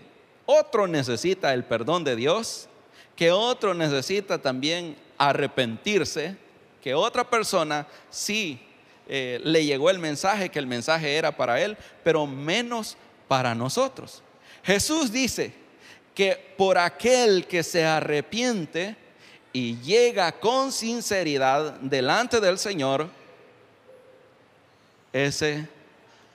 otro 0.48 0.88
necesita 0.88 1.54
el 1.54 1.64
perdón 1.64 2.04
de 2.04 2.16
Dios, 2.16 2.68
que 3.16 3.32
otro 3.32 3.76
necesita 3.76 4.42
también 4.42 4.98
arrepentirse, 5.30 6.36
que 6.82 6.94
otra 6.94 7.30
persona 7.30 7.88
sí 8.10 8.60
eh, 9.08 9.39
le 9.44 9.65
llegó 9.65 9.89
el 9.89 10.00
mensaje, 10.00 10.50
que 10.50 10.60
el 10.60 10.68
mensaje 10.68 11.15
era 11.15 11.36
para 11.36 11.62
él, 11.62 11.77
pero 12.03 12.25
menos 12.25 12.98
para 13.27 13.53
nosotros. 13.56 14.22
Jesús 14.63 15.12
dice 15.12 15.53
que 16.13 16.53
por 16.58 16.77
aquel 16.77 17.48
que 17.48 17.63
se 17.63 17.86
arrepiente 17.86 18.96
y 19.51 19.77
llega 19.80 20.32
con 20.32 20.72
sinceridad 20.72 21.74
delante 21.80 22.39
del 22.39 22.58
Señor, 22.58 23.10
ese, 25.12 25.68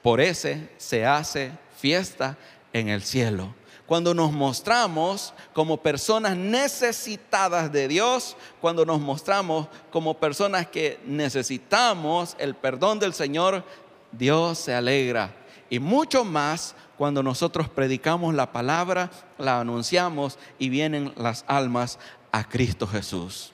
por 0.03 0.21
ese 0.21 0.69
se 0.77 1.05
hace 1.05 1.51
fiesta 1.81 2.37
en 2.73 2.89
el 2.89 3.03
cielo. 3.03 3.55
Cuando 3.89 4.13
nos 4.13 4.33
mostramos 4.33 5.33
como 5.55 5.79
personas 5.79 6.37
necesitadas 6.37 7.73
de 7.73 7.89
Dios, 7.89 8.37
cuando 8.61 8.85
nos 8.85 9.01
mostramos 9.01 9.67
como 9.91 10.13
personas 10.13 10.67
que 10.67 11.01
necesitamos 11.07 12.37
el 12.39 12.55
perdón 12.55 12.99
del 12.99 13.15
Señor, 13.15 13.65
Dios 14.13 14.59
se 14.59 14.75
alegra. 14.75 15.35
Y 15.71 15.79
mucho 15.79 16.23
más 16.23 16.75
cuando 16.99 17.23
nosotros 17.23 17.71
predicamos 17.71 18.35
la 18.35 18.53
palabra, 18.53 19.11
la 19.39 19.59
anunciamos 19.59 20.39
y 20.59 20.69
vienen 20.69 21.15
las 21.17 21.47
almas 21.47 21.99
a 22.31 22.47
Cristo 22.47 22.87
Jesús. 22.87 23.53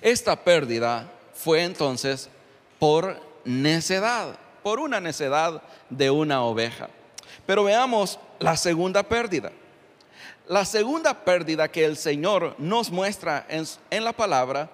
Esta 0.00 0.42
pérdida 0.42 1.12
fue 1.32 1.62
entonces 1.62 2.28
por 2.80 3.20
necedad, 3.44 4.36
por 4.64 4.80
una 4.80 5.00
necedad 5.00 5.62
de 5.90 6.10
una 6.10 6.42
oveja. 6.42 6.88
Pero 7.48 7.64
veamos 7.64 8.18
la 8.40 8.58
segunda 8.58 9.02
pérdida. 9.02 9.50
La 10.48 10.66
segunda 10.66 11.24
pérdida 11.24 11.68
que 11.68 11.82
el 11.82 11.96
Señor 11.96 12.54
nos 12.58 12.90
muestra 12.90 13.46
en, 13.48 14.04
la 14.04 14.12
palabra 14.12 14.68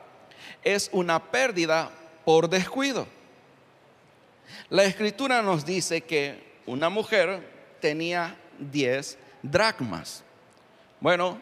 es 0.64 0.90
una 0.90 1.22
pérdida 1.22 1.88
por 2.24 2.48
descuido. 2.48 3.06
La 4.70 4.82
escritura 4.82 5.40
nos 5.40 5.64
dice 5.64 6.00
que 6.00 6.42
una 6.66 6.88
mujer 6.88 7.48
tenía 7.80 8.36
10 8.58 9.18
dracmas. 9.40 10.24
Bueno, 10.98 11.38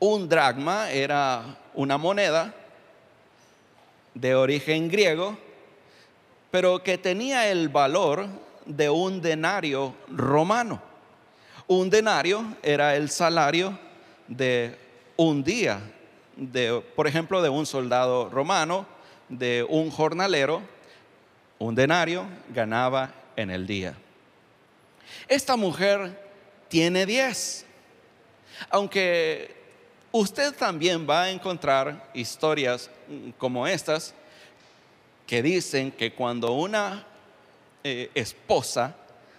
un 0.00 0.28
dracma 0.28 0.90
era 0.90 1.56
una 1.72 1.96
moneda 1.96 2.54
de 4.12 4.34
origen 4.34 4.90
griego, 4.90 5.34
pero 6.50 6.82
que 6.82 6.98
tenía 6.98 7.50
el 7.50 7.70
valor 7.70 8.51
de 8.66 8.90
un 8.90 9.20
denario 9.20 9.94
romano. 10.08 10.80
Un 11.66 11.90
denario 11.90 12.44
era 12.62 12.96
el 12.96 13.10
salario 13.10 13.78
de 14.28 14.76
un 15.16 15.42
día, 15.42 15.80
de, 16.36 16.82
por 16.96 17.06
ejemplo, 17.06 17.42
de 17.42 17.48
un 17.48 17.66
soldado 17.66 18.28
romano, 18.28 18.86
de 19.28 19.66
un 19.68 19.90
jornalero. 19.90 20.62
Un 21.58 21.74
denario 21.74 22.24
ganaba 22.52 23.12
en 23.36 23.50
el 23.50 23.66
día. 23.66 23.94
Esta 25.28 25.56
mujer 25.56 26.18
tiene 26.68 27.06
10. 27.06 27.66
Aunque 28.70 29.54
usted 30.10 30.54
también 30.54 31.06
va 31.08 31.22
a 31.22 31.30
encontrar 31.30 32.10
historias 32.14 32.90
como 33.38 33.66
estas 33.66 34.14
que 35.26 35.42
dicen 35.42 35.90
que 35.90 36.12
cuando 36.12 36.52
una 36.52 37.06
eh, 37.84 38.10
esposa 38.14 38.94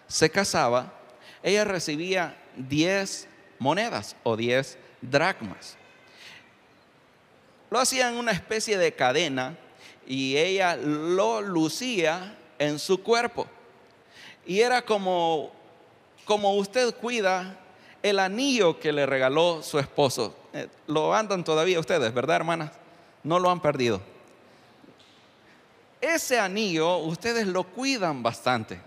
se 0.07 0.29
casaba, 0.29 0.93
ella 1.41 1.63
recibía 1.63 2.37
10 2.57 3.27
monedas 3.59 4.15
o 4.23 4.35
10 4.35 4.77
dracmas. 5.01 5.77
Lo 7.69 7.79
hacían 7.79 8.15
una 8.15 8.31
especie 8.31 8.77
de 8.77 8.93
cadena 8.93 9.57
y 10.05 10.37
ella 10.37 10.75
lo 10.75 11.41
lucía 11.41 12.37
en 12.59 12.79
su 12.79 13.01
cuerpo. 13.01 13.47
Y 14.45 14.59
era 14.59 14.81
como, 14.83 15.51
como 16.25 16.53
usted 16.55 16.93
cuida 16.95 17.57
el 18.03 18.19
anillo 18.19 18.79
que 18.79 18.91
le 18.91 19.05
regaló 19.05 19.63
su 19.63 19.79
esposo. 19.79 20.35
Eh, 20.53 20.67
lo 20.87 21.13
andan 21.13 21.43
todavía 21.43 21.79
ustedes, 21.79 22.13
¿verdad, 22.13 22.35
hermanas? 22.35 22.71
No 23.23 23.39
lo 23.39 23.49
han 23.49 23.61
perdido 23.61 24.12
ese 26.03 26.37
anillo 26.37 26.97
ustedes 26.97 27.47
lo 27.47 27.63
cuidan 27.63 28.21
bastante. 28.21 28.77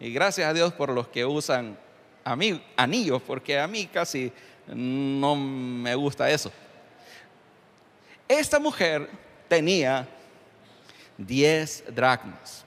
Y 0.00 0.10
gracias 0.10 0.48
a 0.48 0.54
Dios 0.54 0.72
por 0.72 0.88
los 0.88 1.08
que 1.08 1.26
usan 1.26 1.78
a 2.24 2.34
mí, 2.34 2.64
anillos, 2.76 3.20
porque 3.20 3.58
a 3.58 3.66
mí 3.66 3.86
casi 3.86 4.32
no 4.66 5.36
me 5.36 5.94
gusta 5.94 6.30
eso. 6.30 6.50
Esta 8.26 8.58
mujer 8.58 9.10
tenía 9.48 10.08
10 11.18 11.94
dracmas. 11.94 12.64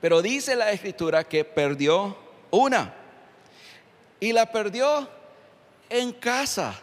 Pero 0.00 0.20
dice 0.20 0.56
la 0.56 0.72
escritura 0.72 1.22
que 1.22 1.44
perdió 1.44 2.16
una. 2.50 2.92
Y 4.18 4.32
la 4.32 4.50
perdió 4.50 5.08
en 5.88 6.12
casa. 6.12 6.74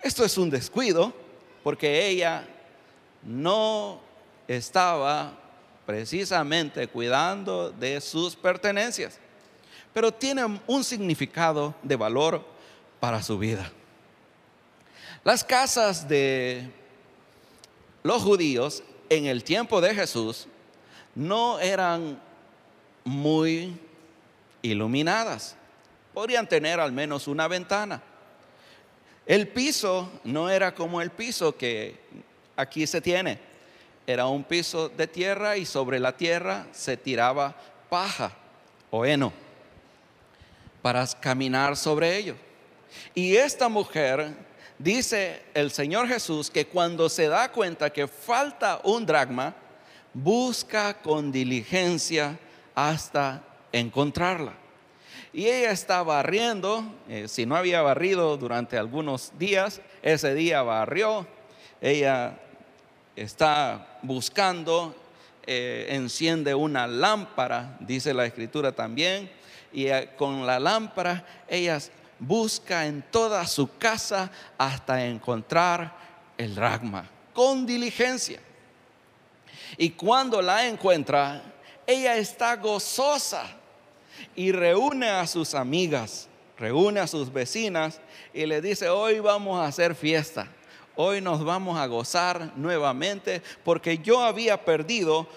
Esto 0.00 0.24
es 0.24 0.38
un 0.38 0.48
descuido 0.48 1.12
porque 1.64 2.06
ella 2.06 2.46
no 3.24 4.07
estaba 4.48 5.38
precisamente 5.84 6.88
cuidando 6.88 7.70
de 7.70 8.00
sus 8.00 8.34
pertenencias, 8.34 9.18
pero 9.92 10.12
tiene 10.12 10.60
un 10.66 10.82
significado 10.82 11.74
de 11.82 11.96
valor 11.96 12.44
para 12.98 13.22
su 13.22 13.38
vida. 13.38 13.70
Las 15.22 15.44
casas 15.44 16.08
de 16.08 16.70
los 18.02 18.22
judíos 18.22 18.82
en 19.10 19.26
el 19.26 19.44
tiempo 19.44 19.80
de 19.80 19.94
Jesús 19.94 20.46
no 21.14 21.58
eran 21.58 22.20
muy 23.04 23.78
iluminadas. 24.62 25.56
Podrían 26.14 26.48
tener 26.48 26.80
al 26.80 26.92
menos 26.92 27.28
una 27.28 27.48
ventana. 27.48 28.02
El 29.26 29.48
piso 29.48 30.10
no 30.24 30.48
era 30.48 30.74
como 30.74 31.02
el 31.02 31.10
piso 31.10 31.56
que 31.56 31.98
aquí 32.56 32.86
se 32.86 33.00
tiene 33.00 33.47
era 34.08 34.26
un 34.26 34.42
piso 34.42 34.88
de 34.88 35.06
tierra 35.06 35.58
y 35.58 35.66
sobre 35.66 36.00
la 36.00 36.16
tierra 36.16 36.66
se 36.72 36.96
tiraba 36.96 37.54
paja 37.90 38.32
o 38.90 39.04
heno 39.04 39.30
para 40.80 41.06
caminar 41.20 41.76
sobre 41.76 42.16
ello. 42.16 42.34
Y 43.14 43.36
esta 43.36 43.68
mujer, 43.68 44.34
dice 44.78 45.42
el 45.52 45.70
Señor 45.70 46.08
Jesús, 46.08 46.50
que 46.50 46.66
cuando 46.66 47.10
se 47.10 47.28
da 47.28 47.52
cuenta 47.52 47.90
que 47.90 48.08
falta 48.08 48.80
un 48.82 49.04
dragma, 49.04 49.54
busca 50.14 50.94
con 51.02 51.30
diligencia 51.30 52.38
hasta 52.74 53.42
encontrarla. 53.72 54.54
Y 55.34 55.48
ella 55.48 55.70
está 55.70 56.02
barriendo, 56.02 56.82
eh, 57.10 57.28
si 57.28 57.44
no 57.44 57.56
había 57.56 57.82
barrido 57.82 58.38
durante 58.38 58.78
algunos 58.78 59.38
días, 59.38 59.82
ese 60.00 60.34
día 60.34 60.62
barrió. 60.62 61.26
Ella 61.82 62.40
está 63.22 63.98
buscando, 64.02 64.94
eh, 65.46 65.86
enciende 65.90 66.54
una 66.54 66.86
lámpara, 66.86 67.76
dice 67.80 68.14
la 68.14 68.26
escritura 68.26 68.72
también, 68.72 69.30
y 69.72 69.86
eh, 69.86 70.10
con 70.16 70.46
la 70.46 70.60
lámpara 70.60 71.24
ella 71.48 71.78
busca 72.18 72.86
en 72.86 73.02
toda 73.10 73.46
su 73.46 73.76
casa 73.76 74.30
hasta 74.56 75.04
encontrar 75.04 75.94
el 76.36 76.54
ragma, 76.54 77.08
con 77.32 77.66
diligencia. 77.66 78.40
Y 79.76 79.90
cuando 79.90 80.40
la 80.40 80.66
encuentra, 80.66 81.42
ella 81.86 82.16
está 82.16 82.56
gozosa 82.56 83.44
y 84.34 84.52
reúne 84.52 85.08
a 85.08 85.26
sus 85.26 85.54
amigas, 85.54 86.28
reúne 86.56 87.00
a 87.00 87.06
sus 87.06 87.32
vecinas 87.32 88.00
y 88.32 88.46
le 88.46 88.60
dice, 88.60 88.88
hoy 88.88 89.20
vamos 89.20 89.60
a 89.60 89.66
hacer 89.66 89.94
fiesta, 89.94 90.48
hoy 91.00 91.20
nos 91.20 91.44
vamos 91.44 91.78
a 91.78 91.86
gozar 91.86 92.54
nuevamente 92.56 93.40
porque 93.62 93.98
yo 93.98 94.20
había 94.20 94.64
perdido 94.64 95.28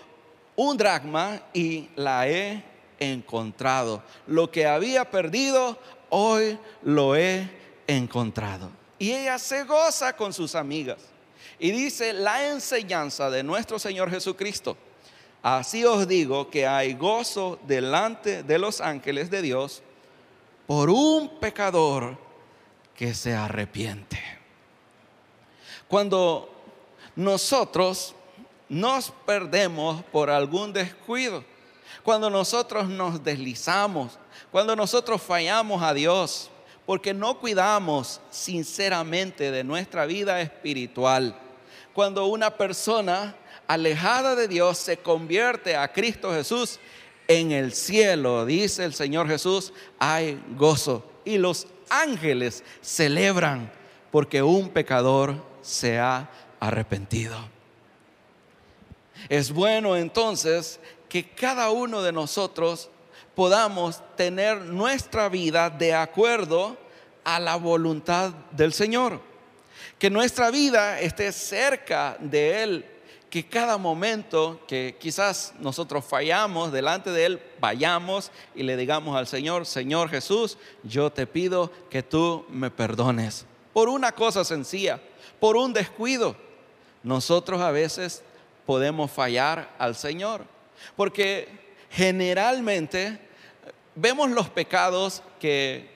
un 0.55 0.75
dracma 0.75 1.39
y 1.53 1.87
la 1.95 2.27
he 2.27 2.63
encontrado. 2.99 4.01
Lo 4.25 4.49
que 4.49 4.65
había 4.65 5.09
perdido, 5.11 5.77
hoy 6.09 6.57
lo 6.81 7.15
he 7.15 7.47
encontrado. 7.85 8.71
Y 8.97 9.11
ella 9.11 9.37
se 9.37 9.63
goza 9.63 10.15
con 10.15 10.33
sus 10.33 10.55
amigas. 10.55 10.97
Y 11.59 11.69
dice 11.69 12.11
la 12.11 12.47
enseñanza 12.49 13.29
de 13.29 13.43
nuestro 13.43 13.77
Señor 13.77 14.09
Jesucristo. 14.09 14.75
Así 15.43 15.85
os 15.85 16.07
digo 16.07 16.49
que 16.49 16.65
hay 16.65 16.95
gozo 16.95 17.59
delante 17.67 18.41
de 18.41 18.57
los 18.57 18.81
ángeles 18.81 19.29
de 19.29 19.43
Dios 19.43 19.83
por 20.65 20.89
un 20.89 21.39
pecador 21.39 22.17
que 22.95 23.13
se 23.13 23.35
arrepiente. 23.35 24.40
Cuando 25.91 26.49
nosotros 27.17 28.15
nos 28.69 29.11
perdemos 29.25 30.01
por 30.05 30.29
algún 30.29 30.71
descuido, 30.71 31.43
cuando 32.01 32.29
nosotros 32.29 32.87
nos 32.87 33.21
deslizamos, 33.21 34.17
cuando 34.53 34.73
nosotros 34.73 35.21
fallamos 35.21 35.83
a 35.83 35.93
Dios, 35.93 36.49
porque 36.85 37.13
no 37.13 37.37
cuidamos 37.41 38.21
sinceramente 38.29 39.51
de 39.51 39.65
nuestra 39.65 40.05
vida 40.05 40.39
espiritual, 40.39 41.37
cuando 41.93 42.25
una 42.27 42.51
persona 42.51 43.35
alejada 43.67 44.33
de 44.33 44.47
Dios 44.47 44.77
se 44.77 44.95
convierte 44.95 45.75
a 45.75 45.91
Cristo 45.91 46.31
Jesús, 46.31 46.79
en 47.27 47.51
el 47.51 47.73
cielo, 47.73 48.45
dice 48.45 48.85
el 48.85 48.93
Señor 48.93 49.27
Jesús, 49.27 49.73
hay 49.99 50.41
gozo. 50.55 51.03
Y 51.25 51.37
los 51.37 51.67
ángeles 51.89 52.63
celebran 52.79 53.69
porque 54.09 54.41
un 54.41 54.69
pecador 54.69 55.50
se 55.61 55.99
ha 55.99 56.29
arrepentido. 56.59 57.37
Es 59.29 59.51
bueno 59.51 59.95
entonces 59.95 60.79
que 61.09 61.29
cada 61.29 61.69
uno 61.71 62.01
de 62.01 62.11
nosotros 62.11 62.89
podamos 63.35 64.01
tener 64.15 64.61
nuestra 64.61 65.29
vida 65.29 65.69
de 65.69 65.93
acuerdo 65.93 66.77
a 67.23 67.39
la 67.39 67.55
voluntad 67.55 68.31
del 68.51 68.73
Señor. 68.73 69.21
Que 69.99 70.09
nuestra 70.09 70.51
vida 70.51 70.99
esté 70.99 71.31
cerca 71.31 72.17
de 72.19 72.63
Él 72.63 72.85
que 73.31 73.47
cada 73.47 73.77
momento 73.77 74.59
que 74.67 74.97
quizás 74.99 75.53
nosotros 75.57 76.03
fallamos 76.03 76.73
delante 76.73 77.11
de 77.11 77.25
Él, 77.25 77.41
vayamos 77.61 78.29
y 78.53 78.61
le 78.63 78.75
digamos 78.75 79.15
al 79.15 79.25
Señor, 79.25 79.65
Señor 79.65 80.09
Jesús, 80.09 80.57
yo 80.83 81.13
te 81.13 81.25
pido 81.25 81.71
que 81.89 82.03
tú 82.03 82.45
me 82.49 82.69
perdones. 82.69 83.45
Por 83.71 83.87
una 83.87 84.11
cosa 84.11 84.43
sencilla, 84.43 84.99
por 85.41 85.57
un 85.57 85.73
descuido. 85.73 86.35
Nosotros 87.01 87.59
a 87.61 87.71
veces 87.71 88.21
podemos 88.67 89.09
fallar 89.09 89.73
al 89.79 89.95
Señor, 89.95 90.45
porque 90.95 91.73
generalmente 91.89 93.19
vemos 93.95 94.29
los 94.29 94.49
pecados 94.49 95.23
que, 95.39 95.89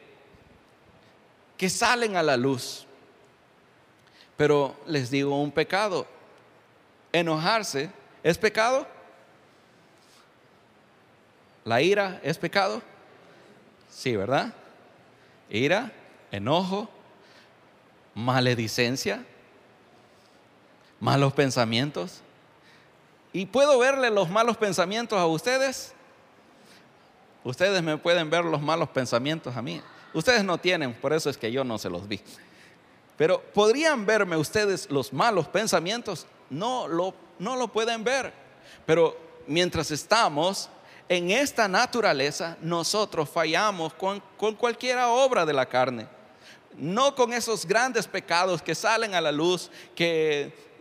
que 1.58 1.70
salen 1.70 2.18
a 2.18 2.24
la 2.24 2.36
luz. 2.38 2.88
Pero 4.36 4.76
les 4.88 5.12
digo 5.12 5.40
un 5.40 5.52
pecado, 5.52 6.08
enojarse 7.14 7.92
es 8.24 8.40
pecado? 8.40 8.88
¿La 11.66 11.84
ira 11.84 12.20
es 12.24 12.40
pecado? 12.40 12.82
Sí, 13.92 14.16
¿verdad? 14.16 14.56
Ira, 15.52 15.92
enojo, 16.32 16.90
maledicencia, 18.16 19.24
malos 21.00 21.34
pensamientos. 21.34 22.22
¿Y 23.34 23.46
puedo 23.46 23.78
verle 23.80 24.10
los 24.10 24.30
malos 24.30 24.58
pensamientos 24.58 25.20
a 25.20 25.26
ustedes? 25.26 25.94
Ustedes 27.44 27.84
me 27.84 27.98
pueden 27.98 28.30
ver 28.30 28.46
los 28.46 28.62
malos 28.62 28.90
pensamientos 28.90 29.56
a 29.56 29.62
mí. 29.62 29.82
Ustedes 30.14 30.44
no 30.44 30.58
tienen, 30.58 30.94
por 30.94 31.14
eso 31.14 31.30
es 31.30 31.38
que 31.38 31.52
yo 31.52 31.64
no 31.64 31.78
se 31.78 31.90
los 31.90 32.08
vi. 32.08 32.22
Pero 33.18 33.42
¿podrían 33.54 34.06
verme 34.06 34.38
ustedes 34.38 34.90
los 34.90 35.14
malos 35.14 35.48
pensamientos? 35.48 36.28
no 36.50 36.88
lo, 36.88 37.14
no 37.40 37.56
lo 37.56 37.68
pueden 37.68 38.04
ver. 38.04 38.34
Pero 38.86 39.18
mientras 39.48 39.92
estamos 39.92 40.70
en 41.08 41.32
esta 41.32 41.68
naturaleza, 41.68 42.58
nosotros 42.62 43.30
fallamos 43.30 43.94
con, 43.94 44.22
con 44.38 44.56
cualquier 44.56 44.98
obra 45.00 45.46
de 45.46 45.54
la 45.54 45.66
carne. 45.66 46.08
No 46.78 47.16
con 47.16 47.32
esos 47.32 47.66
grandes 47.66 48.08
pecados 48.08 48.62
que 48.62 48.76
salen 48.76 49.14
a 49.16 49.22
la 49.22 49.32
luz, 49.32 49.72
que 49.96 50.75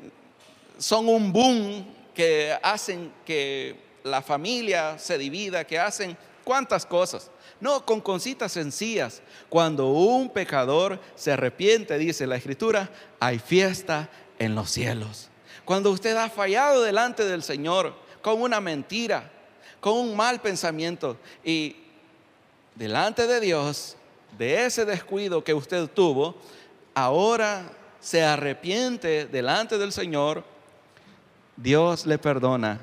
son 0.79 1.09
un 1.09 1.33
boom, 1.33 1.85
que 2.15 2.57
hacen 2.63 3.13
que 3.27 3.77
la 4.05 4.23
familia 4.23 4.99
se 4.99 5.19
divida, 5.19 5.67
que 5.67 5.79
hacen 5.79 6.17
cuantas 6.45 6.87
cosas. 6.87 7.31
No, 7.61 7.85
con 7.85 8.01
cositas 8.01 8.53
sencillas. 8.53 9.23
Cuando 9.49 9.89
un 9.89 10.31
pecador 10.31 11.01
se 11.17 11.33
arrepiente, 11.33 11.99
dice 11.99 12.27
la 12.27 12.37
escritura, 12.37 12.91
hay 13.19 13.39
fiesta 13.39 14.09
en 14.39 14.55
los 14.55 14.71
cielos. 14.71 15.29
Cuando 15.65 15.91
usted 15.91 16.17
ha 16.17 16.29
fallado 16.29 16.83
delante 16.83 17.25
del 17.25 17.43
Señor 17.43 17.95
con 18.23 18.41
una 18.41 18.61
mentira, 18.61 19.31
con 19.81 19.95
un 19.95 20.17
mal 20.17 20.41
pensamiento 20.41 21.17
y 21.43 21.77
delante 22.75 23.27
de 23.27 23.41
Dios, 23.41 23.97
de 24.37 24.67
ese 24.67 24.85
descuido 24.85 25.45
que 25.45 25.55
usted 25.55 25.89
tuvo, 25.89 26.37
ahora 26.95 27.71
se 28.01 28.23
arrepiente 28.23 29.27
delante 29.27 29.79
del 29.79 29.93
Señor, 29.93 30.45
Dios 31.57 32.07
le 32.07 32.19
perdona 32.19 32.81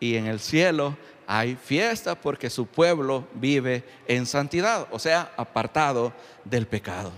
y 0.00 0.16
en 0.16 0.26
el 0.26 0.40
cielo 0.40 0.96
hay 1.26 1.56
fiesta 1.56 2.14
porque 2.14 2.50
su 2.50 2.66
pueblo 2.66 3.26
vive 3.34 3.84
en 4.06 4.26
santidad, 4.26 4.86
o 4.90 4.98
sea, 4.98 5.32
apartado 5.36 6.12
del 6.44 6.66
pecado. 6.66 7.12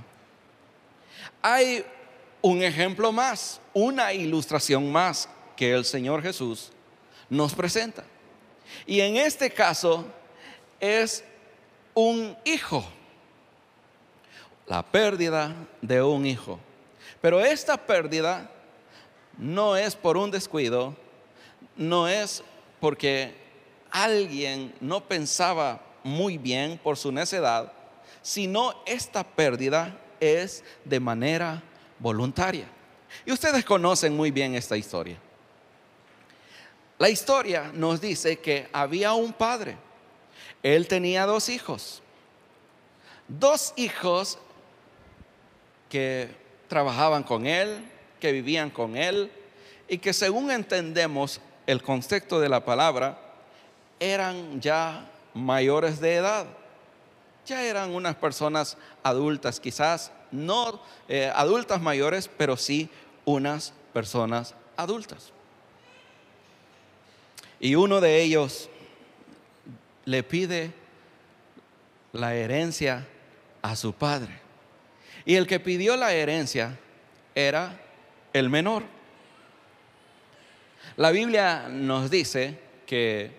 Hay 1.42 1.85
un 2.40 2.62
ejemplo 2.62 3.12
más, 3.12 3.61
una 3.73 4.12
ilustración 4.12 4.90
más 4.90 5.29
que 5.57 5.73
el 5.73 5.85
Señor 5.85 6.23
Jesús 6.23 6.71
nos 7.29 7.55
presenta. 7.55 8.05
Y 8.87 9.01
en 9.01 9.16
este 9.16 9.51
caso 9.51 10.07
es 10.79 11.25
un 11.95 12.37
hijo, 12.45 12.85
la 14.66 14.83
pérdida 14.83 15.55
de 15.81 16.03
un 16.03 16.27
hijo. 16.27 16.59
Pero 17.21 17.40
esta 17.40 17.77
pérdida 17.77 18.51
no 19.38 19.77
es 19.77 19.94
por 19.94 20.16
un 20.16 20.31
descuido, 20.31 20.96
no 21.77 22.09
es 22.09 22.42
porque 22.81 23.35
alguien 23.90 24.75
no 24.81 25.03
pensaba 25.03 25.81
muy 26.03 26.38
bien 26.38 26.79
por 26.83 26.96
su 26.96 27.11
necedad, 27.12 27.72
sino 28.22 28.75
esta 28.87 29.25
pérdida 29.25 29.99
es 30.20 30.64
de 30.85 31.01
manera 31.01 31.62
voluntaria. 31.99 32.66
Y 33.25 33.33
ustedes 33.33 33.64
conocen 33.64 34.16
muy 34.16 34.31
bien 34.31 34.55
esta 34.55 34.77
historia. 34.77 35.18
La 36.99 37.09
historia 37.09 37.70
nos 37.75 38.01
dice 38.01 38.38
que 38.38 38.68
había 38.72 39.12
un 39.12 39.33
padre. 39.33 39.77
Él 40.62 40.88
tenía 40.88 41.27
dos 41.27 41.49
hijos. 41.49 42.03
Dos 43.29 43.75
hijos 43.77 44.38
que 45.88 46.31
trabajaban 46.68 47.22
con 47.22 47.46
él, 47.46 47.85
que 48.20 48.33
vivían 48.33 48.70
con 48.70 48.96
él 48.96 49.31
y 49.88 49.98
que 49.98 50.12
según 50.12 50.50
entendemos 50.50 51.40
el 51.66 51.83
contexto 51.83 52.40
de 52.40 52.48
la 52.48 52.64
palabra, 52.64 53.18
eran 54.00 54.61
ya 54.61 55.09
mayores 55.35 56.00
de 56.00 56.14
edad. 56.16 56.46
Ya 57.44 57.62
eran 57.62 57.94
unas 57.94 58.16
personas 58.16 58.76
adultas, 59.02 59.61
quizás 59.61 60.11
no 60.33 60.81
eh, 61.09 61.31
adultas 61.35 61.81
mayores, 61.81 62.29
pero 62.37 62.57
sí 62.57 62.90
unas 63.24 63.72
personas 63.92 64.55
adultas. 64.76 65.33
Y 67.61 67.74
uno 67.74 68.00
de 68.00 68.22
ellos 68.22 68.68
le 70.05 70.22
pide 70.22 70.72
la 72.12 72.35
herencia 72.35 73.07
a 73.62 73.76
su 73.76 73.92
padre. 73.92 74.40
Y 75.24 75.35
el 75.35 75.46
que 75.46 75.61
pidió 75.61 75.96
la 75.96 76.12
herencia 76.12 76.79
era 77.35 77.81
el 78.38 78.51
menor. 78.51 78.83
La 80.96 81.11
Biblia 81.11 81.68
nos 81.68 82.11
dice 82.11 82.59
que 82.87 83.33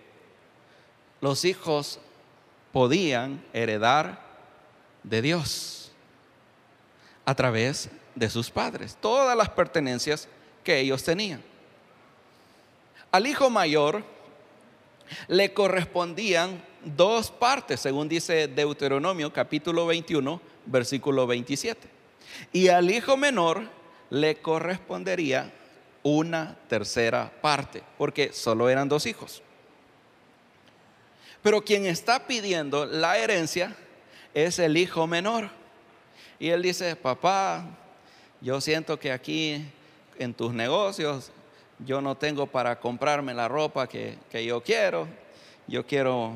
los 1.22 1.46
hijos 1.46 2.00
podían 2.72 3.44
heredar 3.54 4.22
de 5.04 5.22
Dios 5.22 5.92
a 7.26 7.36
través 7.36 7.90
de 8.16 8.30
sus 8.30 8.50
padres, 8.50 8.98
todas 9.00 9.36
las 9.36 9.50
pertenencias 9.50 10.28
que 10.64 10.80
ellos 10.80 11.04
tenían. 11.04 11.42
Al 13.12 13.26
hijo 13.26 13.50
mayor 13.50 14.04
le 15.28 15.54
correspondían 15.54 16.62
dos 16.84 17.32
partes, 17.32 17.80
según 17.80 18.08
dice 18.08 18.48
Deuteronomio 18.48 19.32
capítulo 19.32 19.86
21, 19.86 20.42
versículo 20.66 21.26
27. 21.26 21.88
Y 22.52 22.68
al 22.68 22.92
hijo 22.92 23.18
menor 23.18 23.77
le 24.10 24.36
correspondería 24.38 25.52
una 26.04 26.56
tercera 26.70 27.32
parte, 27.42 27.84
porque 27.98 28.32
solo 28.32 28.70
eran 28.70 28.88
dos 28.88 29.06
hijos. 29.06 29.42
Pero 31.42 31.64
quien 31.64 31.86
está 31.86 32.28
pidiendo 32.28 32.86
la 32.86 33.18
herencia 33.18 33.76
es 34.34 34.60
el 34.60 34.78
hijo 34.78 35.08
menor. 35.08 35.50
Y 36.40 36.50
él 36.50 36.62
dice, 36.62 36.96
papá, 36.96 37.66
yo 38.42 38.62
siento 38.62 39.00
que 39.00 39.12
aquí 39.12 39.66
en 40.20 40.34
tus 40.34 40.54
negocios 40.54 41.32
yo 41.80 42.02
no 42.02 42.16
tengo 42.16 42.48
para 42.48 42.80
comprarme 42.80 43.34
la 43.34 43.48
ropa 43.48 43.88
que, 43.88 44.18
que 44.30 44.46
yo 44.46 44.62
quiero. 44.62 45.08
Yo 45.68 45.86
quiero 45.86 46.34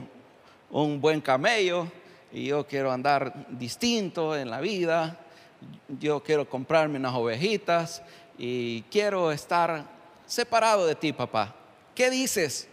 un 0.69 1.01
buen 1.01 1.21
camello 1.21 1.87
y 2.31 2.47
yo 2.47 2.65
quiero 2.65 2.91
andar 2.91 3.47
distinto 3.49 4.35
en 4.35 4.49
la 4.49 4.61
vida. 4.61 5.17
Yo 5.99 6.21
quiero 6.21 6.49
comprarme 6.49 6.97
unas 6.97 7.13
ovejitas 7.13 8.01
y 8.37 8.81
quiero 8.83 9.31
estar 9.31 9.85
separado 10.25 10.85
de 10.85 10.95
ti, 10.95 11.13
papá. 11.13 11.53
¿Qué 11.93 12.09
dices? 12.09 12.67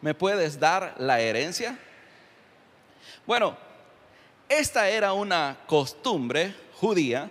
¿Me 0.00 0.14
puedes 0.14 0.58
dar 0.58 0.94
la 0.98 1.20
herencia? 1.20 1.78
Bueno, 3.26 3.56
esta 4.48 4.88
era 4.88 5.12
una 5.12 5.58
costumbre 5.66 6.54
judía 6.74 7.30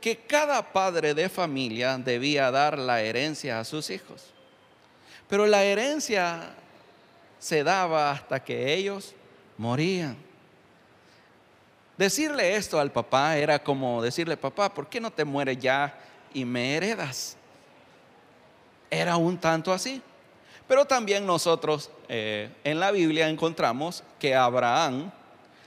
que 0.00 0.16
cada 0.16 0.72
padre 0.72 1.14
de 1.14 1.28
familia 1.28 1.98
debía 1.98 2.50
dar 2.50 2.78
la 2.78 3.02
herencia 3.02 3.60
a 3.60 3.64
sus 3.64 3.90
hijos. 3.90 4.32
Pero 5.28 5.46
la 5.46 5.62
herencia 5.62 6.54
se 7.38 7.62
daba 7.62 8.10
hasta 8.10 8.42
que 8.42 8.72
ellos 8.74 9.14
morían. 9.58 10.16
Decirle 12.00 12.56
esto 12.56 12.80
al 12.80 12.90
papá 12.90 13.36
era 13.36 13.62
como 13.62 14.00
decirle, 14.00 14.34
papá, 14.34 14.72
¿por 14.72 14.88
qué 14.88 15.02
no 15.02 15.10
te 15.10 15.22
mueres 15.22 15.58
ya 15.58 15.94
y 16.32 16.46
me 16.46 16.74
heredas? 16.74 17.36
Era 18.88 19.18
un 19.18 19.36
tanto 19.36 19.70
así. 19.70 20.00
Pero 20.66 20.86
también 20.86 21.26
nosotros 21.26 21.90
eh, 22.08 22.48
en 22.64 22.80
la 22.80 22.90
Biblia 22.90 23.28
encontramos 23.28 24.02
que 24.18 24.34
Abraham 24.34 25.12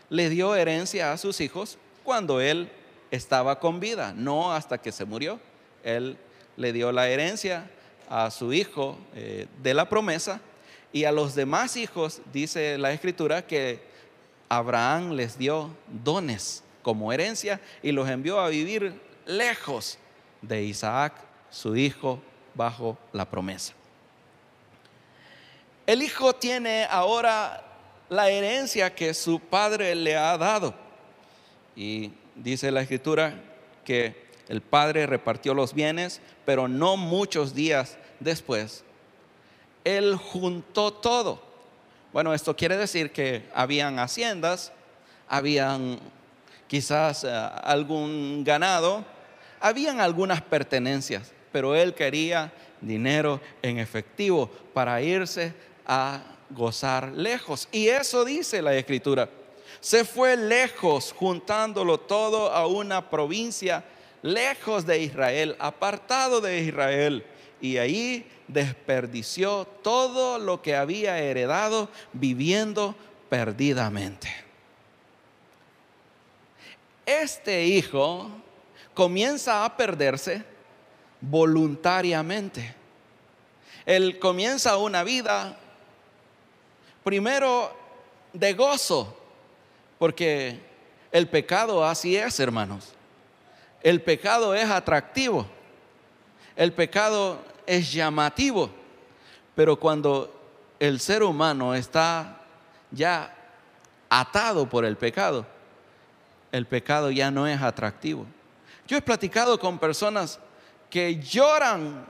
le 0.10 0.28
dio 0.32 0.56
herencia 0.56 1.14
a 1.14 1.20
sus 1.20 1.40
hijos 1.40 1.78
cuando 2.04 2.42
él 2.42 2.68
estaba 3.12 3.60
con 3.60 3.80
vida, 3.80 4.12
no 4.16 4.54
hasta 4.54 4.80
que 4.80 4.92
se 4.92 5.06
murió. 5.06 5.40
Él 5.84 6.18
le 6.58 6.74
dio 6.74 6.92
la 6.92 7.10
herencia 7.10 7.70
a 8.10 8.32
su 8.32 8.54
hijo 8.54 8.98
eh, 9.14 9.46
de 9.62 9.76
la 9.76 9.88
promesa 9.88 10.42
y 10.92 11.04
a 11.04 11.12
los 11.12 11.36
demás 11.36 11.78
hijos, 11.78 12.22
dice 12.34 12.80
la 12.80 12.92
escritura, 12.92 13.46
que 13.46 13.93
Abraham 14.50 15.12
les 15.12 15.38
dio 15.38 15.70
dones 16.04 16.64
como 16.82 17.12
herencia 17.12 17.60
y 17.82 17.92
los 17.92 18.10
envió 18.10 18.40
a 18.40 18.50
vivir 18.50 19.00
lejos 19.26 19.98
de 20.42 20.64
Isaac, 20.64 21.14
su 21.50 21.76
hijo, 21.76 22.20
bajo 22.54 22.98
la 23.12 23.30
promesa. 23.30 23.74
El 25.86 26.02
hijo 26.02 26.34
tiene 26.34 26.86
ahora 26.86 27.64
la 28.10 28.30
herencia 28.30 28.94
que 28.94 29.14
su 29.14 29.40
padre 29.40 29.96
le 29.96 30.16
ha 30.16 30.38
dado. 30.38 30.74
Y 31.76 32.12
dice 32.36 32.72
la 32.72 32.82
escritura 32.82 33.34
que 33.84 34.24
el 34.48 34.62
padre 34.62 35.08
repartió 35.08 35.54
los 35.54 35.74
bienes, 35.74 36.22
pero 36.46 36.68
no 36.68 36.96
muchos 36.96 37.54
días 37.54 37.98
después, 38.20 38.84
él 39.84 40.16
juntó 40.16 40.94
todo. 40.94 41.53
Bueno, 42.14 42.34
esto 42.34 42.56
quiere 42.56 42.78
decir 42.78 43.12
que 43.12 43.44
habían 43.54 44.00
haciendas, 44.00 44.72
habían 45.28 46.00
quizás 46.68 47.26
eh, 47.26 47.30
algún 47.30 48.44
ganado, 48.46 49.04
habían 49.60 50.00
algunas 50.00 50.42
pertenencias, 50.42 51.34
pero 51.52 51.76
él 51.76 51.94
quería 51.94 52.54
dinero 52.80 53.42
en 53.62 53.80
efectivo 53.80 54.50
para 54.74 55.02
irse 55.02 55.54
a 55.86 56.22
gozar 56.50 57.12
lejos. 57.12 57.68
Y 57.72 57.88
eso 57.88 58.24
dice 58.24 58.62
la 58.62 58.76
escritura 58.76 59.28
se 59.84 60.06
fue 60.06 60.38
lejos, 60.38 61.14
juntándolo 61.14 62.00
todo 62.00 62.54
a 62.54 62.68
una 62.68 63.10
provincia 63.10 63.84
lejos 64.22 64.86
de 64.86 65.00
Israel, 65.00 65.58
apartado 65.60 66.40
de 66.40 66.62
Israel. 66.62 67.26
Y 67.64 67.78
ahí 67.78 68.30
desperdició 68.50 69.64
todo 69.82 70.38
lo 70.38 70.62
que 70.62 70.76
había 70.76 71.18
heredado 71.20 71.88
viviendo 72.12 72.94
perdidamente. 73.30 74.30
Este 77.06 77.64
hijo 77.64 78.30
comienza 78.94 79.64
a 79.64 79.78
perderse 79.78 80.44
voluntariamente. 81.22 82.76
Él 83.86 84.20
comienza 84.20 84.76
una 84.76 85.06
vida 85.06 85.58
primero 87.02 87.74
de 88.34 88.54
gozo, 88.56 89.18
porque 89.98 90.60
el 91.14 91.30
pecado 91.30 91.86
así 91.86 92.18
es, 92.18 92.42
hermanos. 92.42 92.94
El 93.82 94.02
pecado 94.02 94.54
es 94.54 94.70
atractivo. 94.70 95.48
El 96.58 96.74
pecado 96.74 97.53
es 97.66 97.92
llamativo. 97.92 98.70
Pero 99.56 99.80
cuando 99.80 100.34
el 100.80 101.00
ser 101.00 101.24
humano 101.24 101.76
está 101.76 102.42
ya 102.92 103.36
atado 104.10 104.70
por 104.70 104.86
el 104.86 104.98
pecado, 104.98 105.46
el 106.52 106.66
pecado 106.66 107.12
ya 107.12 107.32
no 107.32 107.48
es 107.48 107.62
atractivo. 107.62 108.26
Yo 108.88 108.98
he 108.98 109.02
platicado 109.02 109.60
con 109.60 109.80
personas 109.80 110.40
que 110.90 111.20
lloran 111.20 112.06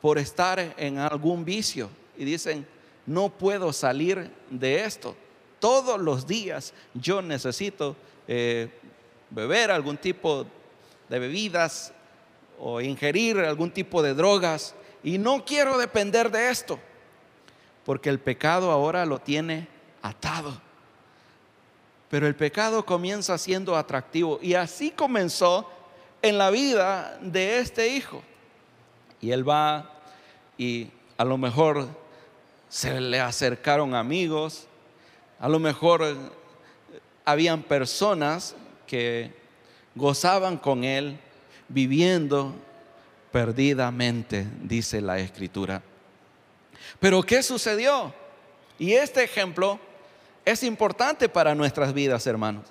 por 0.00 0.18
estar 0.18 0.74
en 0.76 0.98
algún 0.98 1.44
vicio 1.44 1.90
y 2.16 2.24
dicen, 2.24 2.66
no 3.06 3.28
puedo 3.28 3.72
salir 3.72 4.30
de 4.50 4.84
esto 4.84 5.16
todos 5.60 6.00
los 6.00 6.26
días 6.26 6.72
yo 6.94 7.22
necesito 7.22 7.94
eh, 8.26 8.68
beber 9.28 9.70
algún 9.70 9.98
tipo 9.98 10.46
de 11.08 11.18
bebidas 11.18 11.92
o 12.60 12.80
ingerir 12.80 13.38
algún 13.38 13.70
tipo 13.70 14.02
de 14.02 14.14
drogas 14.14 14.74
y 15.02 15.16
no 15.18 15.44
quiero 15.44 15.78
depender 15.78 16.30
de 16.30 16.50
esto, 16.50 16.78
porque 17.84 18.10
el 18.10 18.20
pecado 18.20 18.70
ahora 18.70 19.06
lo 19.06 19.18
tiene 19.18 19.66
atado. 20.02 20.60
Pero 22.10 22.26
el 22.26 22.36
pecado 22.36 22.84
comienza 22.84 23.38
siendo 23.38 23.76
atractivo 23.76 24.38
y 24.42 24.54
así 24.54 24.90
comenzó 24.90 25.70
en 26.20 26.36
la 26.36 26.50
vida 26.50 27.18
de 27.22 27.58
este 27.58 27.88
hijo. 27.88 28.22
Y 29.20 29.30
él 29.30 29.48
va 29.48 29.90
y 30.58 30.90
a 31.16 31.24
lo 31.24 31.38
mejor 31.38 31.88
se 32.68 33.00
le 33.00 33.20
acercaron 33.20 33.94
amigos, 33.94 34.66
a 35.38 35.48
lo 35.48 35.58
mejor 35.58 36.02
eh, 36.02 36.14
habían 37.24 37.62
personas 37.62 38.54
que 38.86 39.32
gozaban 39.94 40.58
con 40.58 40.84
él 40.84 41.18
viviendo 41.70 42.54
perdidamente, 43.32 44.46
dice 44.62 45.00
la 45.00 45.18
escritura. 45.18 45.82
Pero 46.98 47.22
¿qué 47.22 47.42
sucedió? 47.42 48.12
Y 48.78 48.92
este 48.92 49.22
ejemplo 49.24 49.78
es 50.44 50.62
importante 50.62 51.28
para 51.28 51.54
nuestras 51.54 51.94
vidas, 51.94 52.26
hermanos. 52.26 52.66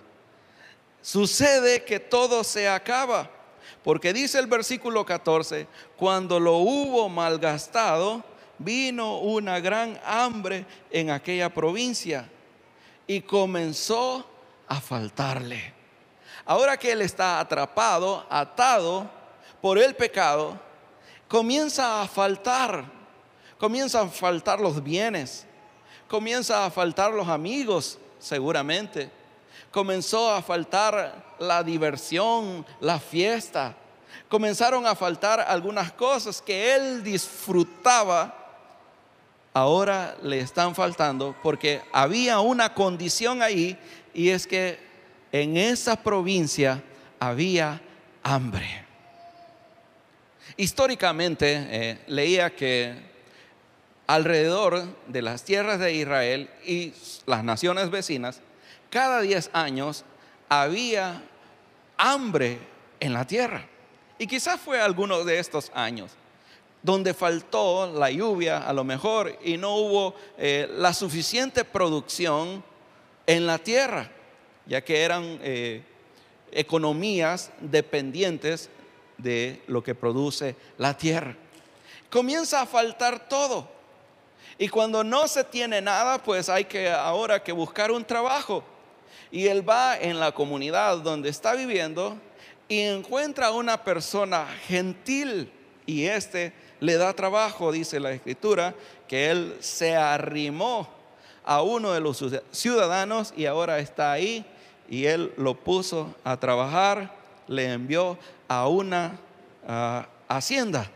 Sucede 1.02 1.84
que 1.84 2.00
todo 2.00 2.44
se 2.44 2.68
acaba, 2.68 3.30
porque 3.84 4.12
dice 4.12 4.38
el 4.38 4.48
versículo 4.48 5.06
14, 5.06 5.68
cuando 5.96 6.40
lo 6.40 6.58
hubo 6.58 7.08
malgastado, 7.08 8.24
vino 8.58 9.20
una 9.20 9.62
gran 9.62 10.00
hambre 10.04 10.66
en 10.92 11.10
aquella 11.10 11.50
provincia 11.54 12.30
y 13.08 13.22
comenzó 13.22 14.30
a 14.68 14.82
faltarle. 14.82 15.79
Ahora 16.50 16.78
que 16.78 16.92
él 16.92 17.04
está 17.04 17.40
atrapado, 17.40 18.26
atado 18.28 19.08
por 19.62 19.78
el 19.78 19.96
pecado, 19.96 20.60
comienza 21.28 22.02
a 22.02 22.08
faltar, 22.08 22.86
comienzan 23.60 24.08
a 24.08 24.10
faltar 24.10 24.60
los 24.60 24.84
bienes, 24.84 25.46
comienza 26.08 26.66
a 26.66 26.72
faltar 26.72 27.12
los 27.12 27.28
amigos, 27.28 28.00
seguramente. 28.18 29.12
Comenzó 29.70 30.32
a 30.32 30.42
faltar 30.42 31.36
la 31.38 31.62
diversión, 31.62 32.66
la 32.80 33.00
fiesta. 33.00 33.76
Comenzaron 34.28 34.88
a 34.88 34.96
faltar 34.96 35.42
algunas 35.42 35.92
cosas 35.92 36.42
que 36.42 36.74
él 36.74 37.04
disfrutaba. 37.04 38.34
Ahora 39.54 40.18
le 40.24 40.40
están 40.40 40.74
faltando 40.74 41.36
porque 41.44 41.84
había 41.92 42.40
una 42.40 42.74
condición 42.74 43.44
ahí 43.44 43.78
y 44.16 44.30
es 44.30 44.48
que 44.48 44.89
en 45.32 45.58
esa 45.58 46.02
provincia 46.02 46.84
había 47.20 47.82
hambre. 48.24 48.86
Históricamente 50.58 51.68
eh, 51.70 52.00
leía 52.08 52.56
que 52.56 53.10
alrededor 54.08 54.88
de 55.08 55.22
las 55.22 55.44
tierras 55.44 55.80
de 55.80 55.94
Israel 55.94 56.50
y 56.66 56.94
las 57.26 57.44
naciones 57.44 57.90
vecinas, 57.90 58.42
cada 58.90 59.22
10 59.22 59.52
años 59.54 60.04
había 60.50 61.22
hambre 61.98 62.60
en 63.00 63.14
la 63.14 63.26
tierra. 63.26 63.68
Y 64.18 64.28
quizás 64.28 64.60
fue 64.60 64.82
alguno 64.82 65.24
de 65.24 65.40
estos 65.40 65.72
años 65.76 66.12
donde 66.82 67.14
faltó 67.14 67.92
la 67.94 68.10
lluvia 68.10 68.60
a 68.60 68.74
lo 68.74 68.84
mejor 68.84 69.38
y 69.44 69.58
no 69.58 69.76
hubo 69.76 70.16
eh, 70.38 70.70
la 70.78 70.94
suficiente 70.94 71.66
producción 71.66 72.64
en 73.28 73.46
la 73.46 73.58
tierra, 73.58 74.10
ya 74.70 74.82
que 74.82 75.02
eran 75.02 75.40
eh, 75.42 75.82
economías 76.52 77.52
dependientes 77.60 78.70
de 79.18 79.62
lo 79.68 79.84
que 79.84 79.96
produce 79.96 80.56
la 80.78 80.96
tierra. 80.96 81.36
Comienza 82.10 82.62
a 82.62 82.66
faltar 82.66 83.28
todo. 83.28 83.68
Y 84.58 84.70
cuando 84.70 85.04
no 85.04 85.28
se 85.28 85.44
tiene 85.44 85.82
nada, 85.82 86.22
pues 86.22 86.50
hay 86.50 86.66
que 86.66 86.90
ahora 86.90 87.44
que 87.44 87.52
buscar 87.52 87.92
un 87.92 88.06
trabajo. 88.06 88.64
Y 89.32 89.48
él 89.48 89.68
va 89.68 89.98
en 89.98 90.20
la 90.20 90.32
comunidad 90.32 90.98
donde 90.98 91.30
está 91.30 91.56
viviendo 91.56 92.18
y 92.68 92.82
encuentra 92.82 93.48
a 93.48 93.52
una 93.52 93.84
persona 93.84 94.46
gentil 94.68 95.52
y 95.86 96.06
este 96.06 96.54
le 96.80 96.98
da 96.98 97.14
trabajo, 97.14 97.72
dice 97.72 98.00
la 98.00 98.12
escritura, 98.12 98.76
que 99.08 99.32
él 99.32 99.58
se 99.60 99.96
arrimó 99.96 100.88
a 101.44 101.64
uno 101.64 101.92
de 101.92 102.00
los 102.00 102.24
ciudadanos 102.52 103.34
y 103.36 103.48
ahora 103.48 103.80
está 103.80 104.12
ahí 104.12 104.46
y 104.90 105.06
él 105.06 105.34
lo 105.38 105.56
puso 105.56 106.16
a 106.24 106.38
trabajar, 106.38 107.16
le 107.48 107.72
envió 107.72 108.18
a 108.48 108.68
una 108.68 109.18
hacienda 110.28 110.90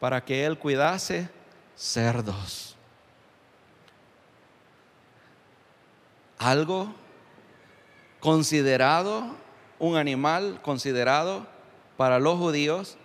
para 0.00 0.24
que 0.24 0.44
él 0.44 0.58
cuidase 0.58 1.28
cerdos. 1.76 2.72
algo 6.42 6.92
considerado, 8.20 9.34
un 9.78 9.96
animal 9.96 10.60
considerado 10.62 11.46
para 11.96 12.18
los 12.18 12.38
judíos 12.38 12.96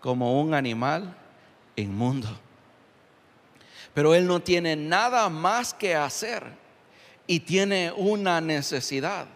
como 0.00 0.40
un 0.40 0.54
animal 0.54 1.16
inmundo. 1.76 2.28
Pero 3.94 4.14
él 4.14 4.26
no 4.26 4.40
tiene 4.40 4.76
nada 4.76 5.28
más 5.28 5.72
que 5.72 5.94
hacer 5.94 6.44
y 7.26 7.40
tiene 7.40 7.92
una 7.96 8.40
necesidad, 8.40 9.26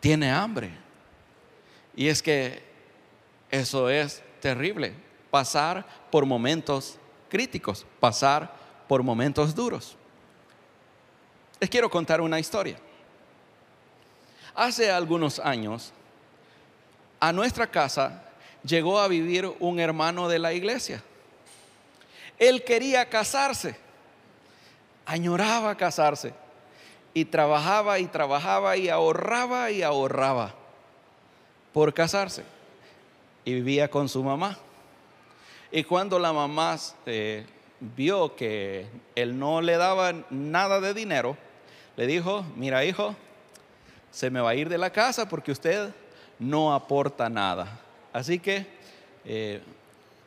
tiene 0.00 0.30
hambre. 0.30 0.70
Y 1.94 2.08
es 2.08 2.22
que 2.22 2.62
eso 3.50 3.88
es 3.88 4.22
terrible, 4.40 4.94
pasar 5.30 5.86
por 6.10 6.26
momentos 6.26 6.98
críticos, 7.28 7.86
pasar 8.00 8.54
por 8.88 9.02
momentos 9.02 9.54
duros. 9.54 9.96
Les 11.58 11.70
quiero 11.70 11.90
contar 11.90 12.20
una 12.20 12.38
historia. 12.38 12.78
Hace 14.54 14.90
algunos 14.90 15.38
años, 15.38 15.92
a 17.18 17.32
nuestra 17.32 17.66
casa 17.66 18.22
llegó 18.62 18.98
a 18.98 19.08
vivir 19.08 19.50
un 19.60 19.80
hermano 19.80 20.28
de 20.28 20.38
la 20.38 20.52
iglesia. 20.52 21.02
Él 22.38 22.64
quería 22.64 23.08
casarse, 23.08 23.76
añoraba 25.06 25.74
casarse 25.76 26.34
y 27.16 27.24
trabajaba 27.24 27.98
y 27.98 28.08
trabajaba 28.08 28.76
y 28.76 28.90
ahorraba 28.90 29.70
y 29.70 29.82
ahorraba 29.82 30.52
por 31.72 31.94
casarse. 31.94 32.44
Y 33.42 33.54
vivía 33.54 33.88
con 33.88 34.10
su 34.10 34.22
mamá. 34.22 34.58
Y 35.72 35.82
cuando 35.84 36.18
la 36.18 36.34
mamá 36.34 36.76
eh, 37.06 37.46
vio 37.80 38.36
que 38.36 38.86
él 39.14 39.38
no 39.38 39.62
le 39.62 39.78
daba 39.78 40.12
nada 40.28 40.78
de 40.82 40.92
dinero, 40.92 41.38
le 41.96 42.06
dijo, 42.06 42.44
mira 42.54 42.84
hijo, 42.84 43.16
se 44.10 44.28
me 44.28 44.42
va 44.42 44.50
a 44.50 44.54
ir 44.54 44.68
de 44.68 44.76
la 44.76 44.90
casa 44.90 45.26
porque 45.26 45.52
usted 45.52 45.94
no 46.38 46.74
aporta 46.74 47.30
nada. 47.30 47.80
Así 48.12 48.38
que 48.38 48.66
eh, 49.24 49.62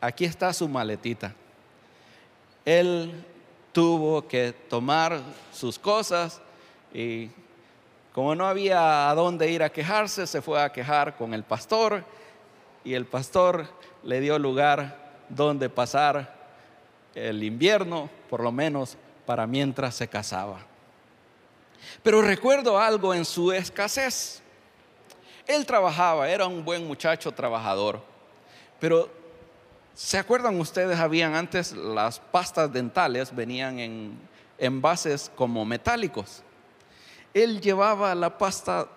aquí 0.02 0.26
está 0.26 0.52
su 0.54 0.68
maletita. 0.68 1.36
Él 2.66 3.14
tuvo 3.74 4.28
que 4.28 4.54
tomar 4.68 5.22
sus 5.54 5.78
cosas 5.78 6.42
y 6.94 7.30
como 8.14 8.36
no 8.36 8.48
había 8.48 9.10
a 9.10 9.16
dónde 9.16 9.50
ir 9.50 9.64
a 9.64 9.72
quejarse, 9.72 10.26
se 10.28 10.42
fue 10.42 10.62
a 10.62 10.72
quejar 10.72 11.16
con 11.16 11.34
el 11.34 11.44
pastor 11.44 12.04
y 12.84 12.94
el 12.94 13.06
pastor 13.06 13.68
le 14.04 14.20
dio 14.20 14.40
lugar 14.40 15.24
donde 15.30 15.70
pasar 15.70 16.36
el 17.14 17.44
invierno, 17.44 18.10
por 18.30 18.42
lo 18.42 18.52
menos 18.52 18.98
para 19.26 19.46
mientras 19.46 19.96
se 19.96 20.08
casaba. 20.08 20.60
Pero 22.04 22.22
recuerdo 22.22 22.80
algo 22.80 23.14
en 23.14 23.26
su 23.26 23.52
escasez. 23.52 24.42
Él 25.46 25.66
trabajaba, 25.66 26.30
era 26.30 26.46
un 26.46 26.64
buen 26.64 26.88
muchacho 26.88 27.32
trabajador. 27.32 28.02
Pero, 28.80 29.10
¿se 29.94 30.18
acuerdan 30.18 30.60
ustedes? 30.60 31.00
Habían 31.00 31.36
antes 31.36 31.74
las 31.74 32.20
pastas 32.20 32.72
dentales, 32.72 33.36
venían 33.36 33.80
en 33.80 34.20
envases 34.58 35.32
como 35.36 35.66
metálicos. 35.66 36.44
Él 37.34 37.62
llevaba 37.62 38.14
la 38.16 38.38
pasta, 38.38 38.88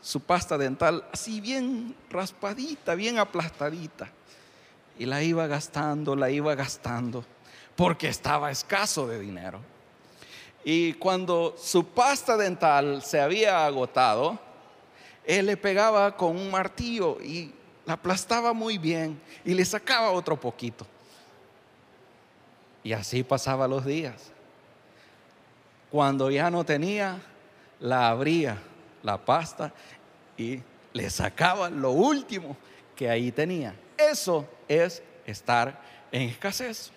su 0.00 0.20
pasta 0.20 0.56
dental, 0.56 1.04
así 1.12 1.40
bien 1.40 1.94
raspadita, 2.10 2.94
bien 2.94 3.18
aplastadita. 3.18 4.10
Y 4.98 5.06
la 5.06 5.22
iba 5.22 5.46
gastando, 5.46 6.16
la 6.16 6.30
iba 6.30 6.54
gastando, 6.54 7.24
porque 7.76 8.08
estaba 8.08 8.50
escaso 8.50 9.06
de 9.06 9.20
dinero. 9.20 9.60
Y 10.64 10.94
cuando 10.94 11.54
su 11.58 11.86
pasta 11.86 12.36
dental 12.36 13.02
se 13.02 13.20
había 13.20 13.66
agotado, 13.66 14.38
él 15.24 15.46
le 15.46 15.56
pegaba 15.56 16.16
con 16.16 16.36
un 16.36 16.50
martillo 16.50 17.18
y 17.20 17.52
la 17.84 17.94
aplastaba 17.94 18.52
muy 18.52 18.78
bien 18.78 19.20
y 19.44 19.54
le 19.54 19.64
sacaba 19.64 20.10
otro 20.10 20.38
poquito. 20.38 20.86
Y 22.84 22.92
así 22.92 23.22
pasaba 23.22 23.68
los 23.68 23.84
días. 23.84 24.30
Cuando 25.90 26.30
ya 26.30 26.50
no 26.50 26.64
tenía, 26.64 27.20
la 27.82 28.08
abría 28.08 28.56
la 29.02 29.18
pasta 29.18 29.72
y 30.36 30.60
le 30.92 31.10
sacaba 31.10 31.68
lo 31.68 31.90
último 31.90 32.56
que 32.96 33.10
ahí 33.10 33.30
tenía. 33.32 33.74
Eso 33.98 34.48
es 34.68 35.02
estar 35.26 35.80
en 36.10 36.22
escasez. 36.22 36.90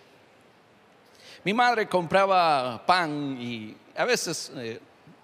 Mi 1.43 1.53
madre 1.53 1.87
compraba 1.87 2.83
pan 2.85 3.37
y 3.39 3.75
a 3.95 4.05
veces 4.05 4.51
eh, 4.55 4.79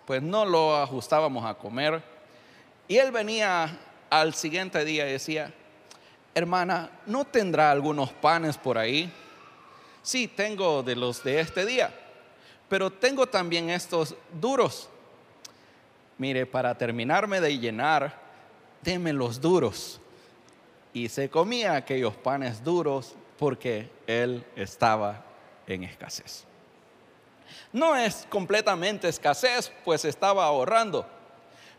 pues 0.05 0.21
no 0.21 0.45
lo 0.45 0.75
ajustábamos 0.75 1.45
a 1.45 1.53
comer. 1.53 2.01
Y 2.87 2.97
él 2.97 3.11
venía 3.11 3.77
al 4.09 4.33
siguiente 4.33 4.83
día 4.83 5.07
y 5.07 5.13
decía, 5.13 5.53
hermana, 6.33 6.89
¿no 7.05 7.25
tendrá 7.25 7.71
algunos 7.71 8.11
panes 8.11 8.57
por 8.57 8.77
ahí? 8.77 9.11
Sí, 10.01 10.27
tengo 10.27 10.81
de 10.81 10.95
los 10.95 11.23
de 11.23 11.39
este 11.39 11.65
día, 11.65 11.93
pero 12.67 12.91
tengo 12.91 13.27
también 13.27 13.69
estos 13.69 14.15
duros. 14.39 14.89
Mire, 16.21 16.45
para 16.45 16.77
terminarme 16.77 17.41
de 17.41 17.57
llenar, 17.57 18.13
deme 18.83 19.11
los 19.11 19.41
duros. 19.41 19.99
Y 20.93 21.09
se 21.09 21.31
comía 21.31 21.75
aquellos 21.75 22.15
panes 22.15 22.63
duros 22.63 23.15
porque 23.39 23.89
él 24.05 24.45
estaba 24.55 25.25
en 25.65 25.83
escasez. 25.83 26.45
No 27.73 27.95
es 27.95 28.27
completamente 28.29 29.07
escasez, 29.07 29.71
pues 29.83 30.05
estaba 30.05 30.45
ahorrando. 30.45 31.07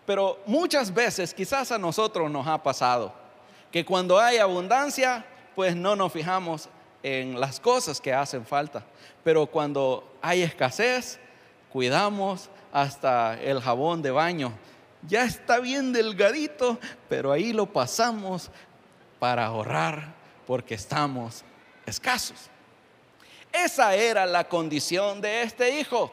Pero 0.04 0.40
muchas 0.44 0.92
veces 0.92 1.32
quizás 1.32 1.70
a 1.70 1.78
nosotros 1.78 2.28
nos 2.28 2.44
ha 2.48 2.60
pasado 2.60 3.14
que 3.70 3.84
cuando 3.84 4.18
hay 4.18 4.38
abundancia, 4.38 5.24
pues 5.54 5.76
no 5.76 5.94
nos 5.94 6.12
fijamos 6.12 6.68
en 7.04 7.38
las 7.38 7.60
cosas 7.60 8.00
que 8.00 8.12
hacen 8.12 8.44
falta. 8.44 8.84
Pero 9.22 9.46
cuando 9.46 10.16
hay 10.20 10.42
escasez, 10.42 11.20
cuidamos 11.72 12.50
hasta 12.72 13.40
el 13.40 13.60
jabón 13.60 14.02
de 14.02 14.10
baño. 14.10 14.52
Ya 15.08 15.24
está 15.24 15.58
bien 15.58 15.92
delgadito, 15.92 16.78
pero 17.08 17.32
ahí 17.32 17.52
lo 17.52 17.66
pasamos 17.66 18.50
para 19.18 19.46
ahorrar 19.46 20.14
porque 20.46 20.74
estamos 20.74 21.44
escasos. 21.86 22.50
Esa 23.52 23.94
era 23.94 24.26
la 24.26 24.48
condición 24.48 25.20
de 25.20 25.42
este 25.42 25.80
hijo. 25.80 26.12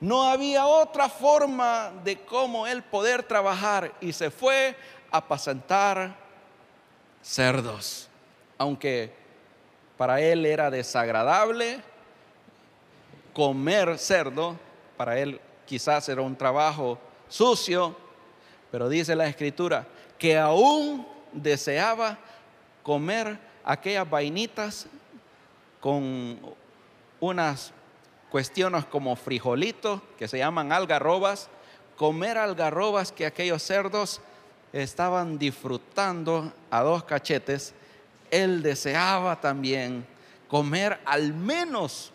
No 0.00 0.24
había 0.24 0.66
otra 0.66 1.08
forma 1.08 1.92
de 2.04 2.18
cómo 2.24 2.66
él 2.66 2.82
poder 2.82 3.22
trabajar 3.22 3.92
y 4.00 4.12
se 4.12 4.30
fue 4.30 4.76
a 5.10 5.18
apacentar 5.18 6.16
cerdos. 7.22 8.08
Aunque 8.58 9.14
para 9.96 10.20
él 10.20 10.44
era 10.44 10.70
desagradable 10.70 11.80
comer 13.32 13.98
cerdo, 13.98 14.56
para 14.96 15.18
él 15.18 15.40
quizás 15.66 16.08
era 16.08 16.22
un 16.22 16.36
trabajo 16.36 16.98
sucio, 17.28 17.96
pero 18.70 18.88
dice 18.88 19.16
la 19.16 19.26
escritura 19.26 19.86
que 20.18 20.38
aún 20.38 21.06
deseaba 21.32 22.18
comer 22.82 23.38
aquellas 23.64 24.08
vainitas 24.08 24.86
con 25.80 26.38
unas 27.20 27.72
cuestiones 28.30 28.84
como 28.84 29.16
frijolitos 29.16 30.00
que 30.18 30.28
se 30.28 30.38
llaman 30.38 30.72
algarrobas, 30.72 31.48
comer 31.96 32.38
algarrobas 32.38 33.12
que 33.12 33.26
aquellos 33.26 33.62
cerdos 33.62 34.20
estaban 34.72 35.38
disfrutando 35.38 36.52
a 36.70 36.82
dos 36.82 37.04
cachetes, 37.04 37.74
él 38.30 38.62
deseaba 38.62 39.40
también 39.40 40.06
comer 40.48 41.00
al 41.04 41.34
menos 41.34 42.11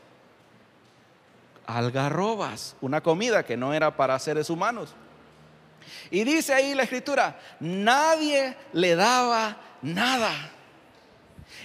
algarrobas, 1.67 2.75
una 2.81 3.03
comida 3.03 3.45
que 3.45 3.57
no 3.57 3.73
era 3.73 3.95
para 3.95 4.17
seres 4.17 4.49
humanos. 4.49 4.95
Y 6.09 6.23
dice 6.23 6.53
ahí 6.53 6.73
la 6.73 6.83
escritura, 6.83 7.39
nadie 7.59 8.55
le 8.73 8.95
daba 8.95 9.57
nada. 9.81 10.33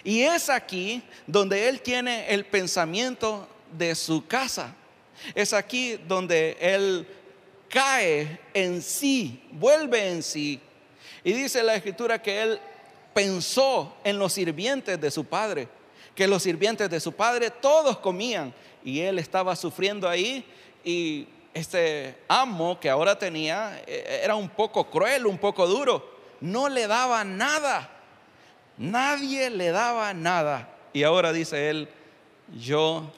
Y 0.04 0.22
es 0.22 0.50
aquí 0.50 1.02
donde 1.26 1.68
él 1.68 1.80
tiene 1.80 2.28
el 2.28 2.44
pensamiento 2.44 3.48
de 3.72 3.94
su 3.94 4.26
casa. 4.26 4.74
Es 5.34 5.52
aquí 5.52 5.98
donde 6.08 6.56
él 6.60 7.06
cae 7.68 8.40
en 8.52 8.82
sí, 8.82 9.42
vuelve 9.52 10.08
en 10.08 10.22
sí. 10.22 10.60
Y 11.24 11.32
dice 11.32 11.62
la 11.62 11.76
escritura 11.76 12.20
que 12.20 12.42
él 12.42 12.60
pensó 13.14 13.96
en 14.02 14.18
los 14.18 14.32
sirvientes 14.32 15.00
de 15.00 15.10
su 15.10 15.24
padre, 15.24 15.68
que 16.14 16.26
los 16.26 16.42
sirvientes 16.42 16.90
de 16.90 17.00
su 17.00 17.12
padre 17.12 17.50
todos 17.50 17.98
comían 17.98 18.52
y 18.84 19.00
él 19.00 19.18
estaba 19.18 19.56
sufriendo 19.56 20.08
ahí 20.08 20.44
y 20.84 21.26
este 21.54 22.16
amo 22.28 22.80
que 22.80 22.88
ahora 22.88 23.18
tenía 23.18 23.82
eh, 23.86 24.20
era 24.24 24.34
un 24.34 24.48
poco 24.48 24.88
cruel, 24.90 25.26
un 25.26 25.38
poco 25.38 25.66
duro, 25.66 26.08
no 26.40 26.68
le 26.68 26.86
daba 26.86 27.24
nada, 27.24 27.90
nadie 28.78 29.50
le 29.50 29.70
daba 29.70 30.12
nada. 30.14 30.68
Y 30.92 31.04
ahora 31.04 31.32
dice 31.32 31.70
él, 31.70 31.88
yo 32.58 33.10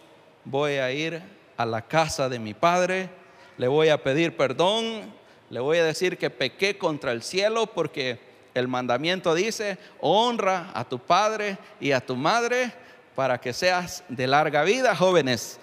voy 0.45 0.75
a 0.75 0.93
ir 0.93 1.23
a 1.57 1.67
la 1.67 1.83
casa 1.83 2.29
de 2.29 2.39
mi 2.39 2.55
padre, 2.55 3.09
le 3.57 3.69
voy 3.69 3.89
a 3.89 4.03
pedir 4.03 4.37
perdón, 4.37 5.13
le 5.51 5.61
voy 5.61 5.79
a 5.79 5.85
decir 5.85 6.19
que 6.19 6.31
pequé 6.31 6.77
contra 6.77 7.13
el 7.13 7.23
cielo 7.23 7.67
porque 7.67 8.19
el 8.55 8.69
mandamiento 8.69 9.35
dice, 9.35 9.79
honra 10.01 10.71
a 10.75 10.85
tu 10.85 10.99
padre 10.99 11.59
y 11.81 11.93
a 11.93 12.01
tu 12.01 12.17
madre 12.17 12.73
para 13.15 13.41
que 13.41 13.53
seas 13.53 14.05
de 14.09 14.27
larga 14.27 14.63
vida, 14.65 14.95
jóvenes 14.95 15.59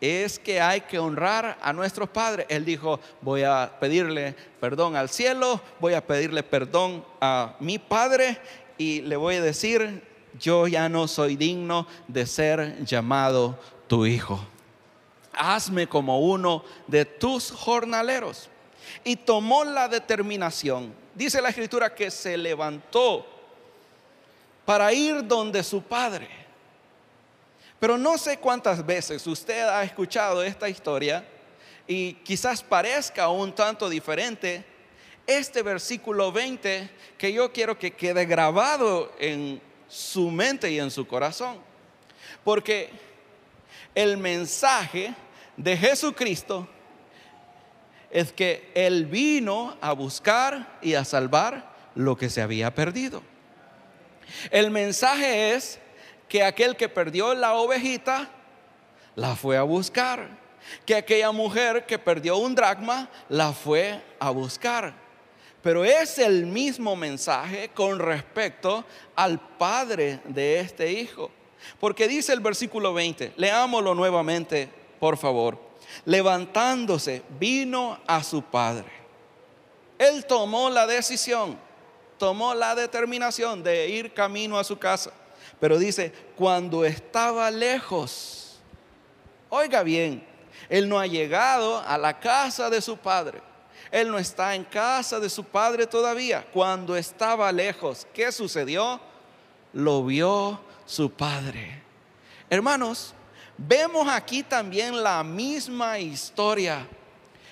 es 0.00 0.38
que 0.38 0.60
hay 0.60 0.82
que 0.82 0.98
honrar 0.98 1.58
a 1.60 1.72
nuestros 1.72 2.08
padres. 2.08 2.46
Él 2.48 2.64
dijo, 2.64 3.00
voy 3.20 3.42
a 3.42 3.72
pedirle 3.80 4.34
perdón 4.60 4.96
al 4.96 5.08
cielo, 5.08 5.60
voy 5.80 5.94
a 5.94 6.06
pedirle 6.06 6.42
perdón 6.42 7.04
a 7.20 7.56
mi 7.60 7.78
padre 7.78 8.38
y 8.76 9.00
le 9.02 9.16
voy 9.16 9.36
a 9.36 9.42
decir, 9.42 10.02
yo 10.38 10.66
ya 10.66 10.88
no 10.88 11.08
soy 11.08 11.36
digno 11.36 11.86
de 12.06 12.26
ser 12.26 12.84
llamado 12.84 13.58
tu 13.88 14.06
hijo. 14.06 14.40
Hazme 15.32 15.86
como 15.86 16.20
uno 16.20 16.64
de 16.86 17.04
tus 17.04 17.50
jornaleros. 17.50 18.48
Y 19.04 19.16
tomó 19.16 19.64
la 19.64 19.88
determinación. 19.88 20.94
Dice 21.14 21.42
la 21.42 21.50
escritura 21.50 21.94
que 21.94 22.10
se 22.10 22.36
levantó 22.36 23.26
para 24.64 24.92
ir 24.92 25.26
donde 25.26 25.62
su 25.62 25.82
padre. 25.82 26.28
Pero 27.78 27.96
no 27.96 28.18
sé 28.18 28.38
cuántas 28.38 28.84
veces 28.84 29.26
usted 29.26 29.62
ha 29.62 29.84
escuchado 29.84 30.42
esta 30.42 30.68
historia 30.68 31.24
y 31.86 32.14
quizás 32.14 32.62
parezca 32.62 33.28
un 33.28 33.54
tanto 33.54 33.88
diferente. 33.88 34.64
Este 35.26 35.62
versículo 35.62 36.32
20 36.32 36.90
que 37.16 37.32
yo 37.32 37.52
quiero 37.52 37.78
que 37.78 37.92
quede 37.92 38.24
grabado 38.26 39.12
en 39.18 39.60
su 39.88 40.30
mente 40.30 40.70
y 40.70 40.80
en 40.80 40.90
su 40.90 41.06
corazón. 41.06 41.58
Porque 42.42 42.90
el 43.94 44.16
mensaje 44.16 45.14
de 45.56 45.76
Jesucristo 45.76 46.68
es 48.10 48.32
que 48.32 48.70
Él 48.74 49.06
vino 49.06 49.76
a 49.80 49.92
buscar 49.92 50.78
y 50.82 50.94
a 50.94 51.04
salvar 51.04 51.74
lo 51.94 52.16
que 52.16 52.30
se 52.30 52.42
había 52.42 52.74
perdido. 52.74 53.22
El 54.50 54.70
mensaje 54.70 55.54
es 55.54 55.78
que 56.28 56.42
aquel 56.42 56.76
que 56.76 56.88
perdió 56.88 57.34
la 57.34 57.54
ovejita 57.54 58.28
la 59.14 59.34
fue 59.34 59.56
a 59.56 59.62
buscar, 59.62 60.28
que 60.84 60.94
aquella 60.94 61.32
mujer 61.32 61.86
que 61.86 61.98
perdió 61.98 62.36
un 62.36 62.54
dracma 62.54 63.08
la 63.28 63.52
fue 63.52 64.02
a 64.20 64.30
buscar. 64.30 64.94
Pero 65.62 65.84
es 65.84 66.18
el 66.18 66.46
mismo 66.46 66.94
mensaje 66.94 67.70
con 67.74 67.98
respecto 67.98 68.84
al 69.16 69.40
padre 69.40 70.20
de 70.24 70.60
este 70.60 70.92
hijo. 70.92 71.30
Porque 71.80 72.06
dice 72.06 72.32
el 72.32 72.40
versículo 72.40 72.94
20, 72.94 73.32
leámoslo 73.36 73.94
nuevamente, 73.94 74.68
por 75.00 75.16
favor. 75.16 75.58
Levantándose, 76.04 77.22
vino 77.40 77.98
a 78.06 78.22
su 78.22 78.42
padre. 78.42 78.86
Él 79.98 80.24
tomó 80.26 80.70
la 80.70 80.86
decisión, 80.86 81.58
tomó 82.18 82.54
la 82.54 82.76
determinación 82.76 83.62
de 83.62 83.88
ir 83.88 84.14
camino 84.14 84.58
a 84.58 84.64
su 84.64 84.78
casa. 84.78 85.12
Pero 85.60 85.78
dice, 85.78 86.12
cuando 86.36 86.84
estaba 86.84 87.50
lejos, 87.50 88.58
oiga 89.48 89.82
bien, 89.82 90.24
él 90.68 90.88
no 90.88 90.98
ha 90.98 91.06
llegado 91.06 91.78
a 91.78 91.98
la 91.98 92.20
casa 92.20 92.70
de 92.70 92.80
su 92.80 92.96
padre. 92.96 93.40
Él 93.90 94.10
no 94.10 94.18
está 94.18 94.54
en 94.54 94.64
casa 94.64 95.18
de 95.18 95.30
su 95.30 95.44
padre 95.44 95.86
todavía. 95.86 96.46
Cuando 96.52 96.96
estaba 96.96 97.50
lejos, 97.50 98.06
¿qué 98.12 98.30
sucedió? 98.30 99.00
Lo 99.72 100.04
vio 100.04 100.60
su 100.84 101.10
padre. 101.10 101.82
Hermanos, 102.50 103.14
vemos 103.56 104.06
aquí 104.08 104.42
también 104.42 105.02
la 105.02 105.24
misma 105.24 105.98
historia. 105.98 106.86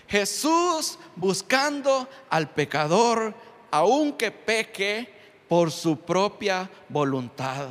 Jesús 0.08 0.98
buscando 1.16 2.08
al 2.30 2.50
pecador, 2.50 3.34
aunque 3.70 4.30
peque 4.30 5.12
por 5.48 5.70
su 5.70 5.98
propia 5.98 6.68
voluntad. 6.88 7.68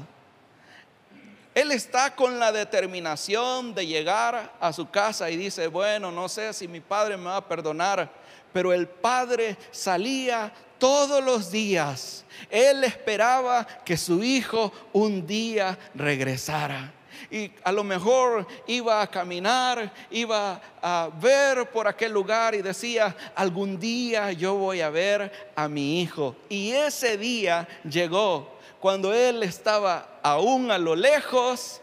Él 1.56 1.72
está 1.72 2.14
con 2.14 2.38
la 2.38 2.52
determinación 2.52 3.74
de 3.74 3.88
llegar 3.88 4.52
a 4.60 4.74
su 4.74 4.90
casa 4.90 5.30
y 5.30 5.38
dice, 5.38 5.68
bueno, 5.68 6.12
no 6.12 6.28
sé 6.28 6.52
si 6.52 6.68
mi 6.68 6.82
padre 6.82 7.16
me 7.16 7.28
va 7.28 7.38
a 7.38 7.48
perdonar, 7.48 8.12
pero 8.52 8.74
el 8.74 8.88
padre 8.90 9.56
salía 9.72 10.52
todos 10.78 11.24
los 11.24 11.50
días. 11.50 12.26
Él 12.50 12.84
esperaba 12.84 13.66
que 13.86 13.96
su 13.96 14.22
hijo 14.22 14.74
un 14.92 15.26
día 15.26 15.80
regresara. 15.94 16.92
Y 17.32 17.50
a 17.64 17.72
lo 17.72 17.86
mejor 17.86 18.46
iba 18.68 19.02
a 19.02 19.08
caminar, 19.08 19.94
iba 20.12 20.62
a 20.82 21.10
ver 21.22 21.72
por 21.72 21.88
aquel 21.88 22.12
lugar 22.12 22.54
y 22.54 22.62
decía, 22.62 23.16
algún 23.34 23.80
día 23.80 24.34
yo 24.34 24.56
voy 24.56 24.82
a 24.82 24.90
ver 24.90 25.32
a 25.56 25.70
mi 25.70 26.02
hijo. 26.02 26.36
Y 26.50 26.72
ese 26.72 27.18
día 27.18 27.66
llegó 27.90 28.55
cuando 28.86 29.16
él 29.16 29.42
estaba 29.42 30.20
aún 30.22 30.70
a 30.70 30.78
lo 30.78 30.96
lejos, 30.96 31.82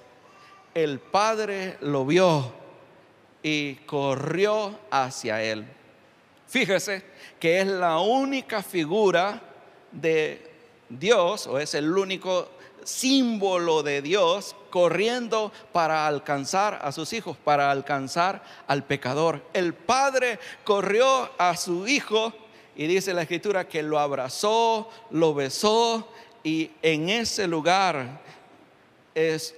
el 0.73 1.01
padre 1.01 1.77
lo 1.81 2.07
vio 2.07 2.53
y 3.43 3.75
corrió 3.87 4.79
hacia 4.89 5.43
él. 5.43 5.67
Fíjese 6.47 7.03
que 7.41 7.61
es 7.61 7.67
la 7.67 7.99
única 7.99 8.63
figura 8.63 9.43
de 9.91 10.49
Dios, 10.89 11.49
o 11.49 11.59
es 11.59 11.75
el 11.75 11.91
único 11.91 12.49
símbolo 12.85 13.83
de 13.83 14.01
Dios 14.01 14.55
corriendo 14.71 15.51
para 15.73 16.07
alcanzar 16.07 16.79
a 16.83 16.93
sus 16.93 17.13
hijos, 17.15 17.37
para 17.37 17.73
alcanzar 17.73 18.45
al 18.69 18.85
pecador. 18.85 19.43
El 19.55 19.75
padre 19.75 20.39
corrió 20.63 21.33
a 21.37 21.57
su 21.57 21.89
hijo 21.89 22.33
y 22.77 22.87
dice 22.87 23.13
la 23.13 23.23
escritura 23.23 23.67
que 23.67 23.83
lo 23.83 23.99
abrazó, 23.99 24.89
lo 25.11 25.35
besó 25.35 26.09
y 26.43 26.71
en 26.83 27.09
ese 27.09 27.47
lugar 27.47 28.21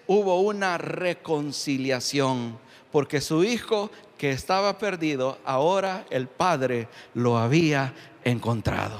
hubo 0.07 0.41
una 0.41 0.79
reconciliación, 0.79 2.59
porque 2.91 3.21
su 3.21 3.45
hijo 3.45 3.91
que 4.19 4.31
estaba 4.31 4.79
perdido, 4.79 5.39
ahora 5.45 6.07
el 6.11 6.29
padre 6.29 6.89
lo 7.15 7.39
había 7.39 7.93
encontrado. 8.25 8.99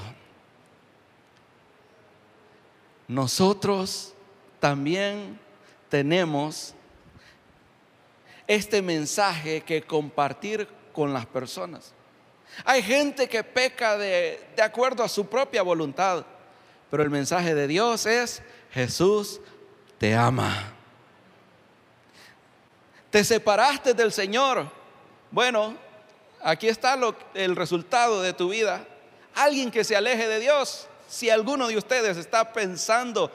Nosotros 3.07 4.13
también 4.59 5.39
tenemos 5.89 6.73
este 8.47 8.81
mensaje 8.81 9.61
que 9.61 9.83
compartir 9.83 10.67
con 10.91 11.13
las 11.13 11.25
personas. 11.25 11.93
Hay 12.63 12.81
gente 12.81 13.27
que 13.27 13.43
peca 13.43 13.97
de 13.97 14.39
acuerdo 14.61 15.03
a 15.03 15.09
su 15.09 15.27
propia 15.27 15.61
voluntad, 15.61 16.25
pero 16.89 17.03
el 17.03 17.09
mensaje 17.09 17.55
de 17.55 17.67
Dios 17.67 18.05
es, 18.05 18.41
Jesús 18.71 19.41
te 19.97 20.15
ama. 20.15 20.73
Te 23.09 23.23
separaste 23.23 23.93
del 23.93 24.11
Señor. 24.11 24.69
Bueno, 25.31 25.75
aquí 26.43 26.67
está 26.67 26.97
el 27.33 27.55
resultado 27.55 28.21
de 28.21 28.33
tu 28.33 28.49
vida. 28.49 28.85
Alguien 29.33 29.71
que 29.71 29.83
se 29.83 29.95
aleje 29.95 30.27
de 30.27 30.39
Dios, 30.39 30.87
si 31.07 31.29
alguno 31.29 31.67
de 31.67 31.77
ustedes 31.77 32.17
está 32.17 32.51
pensando 32.51 33.31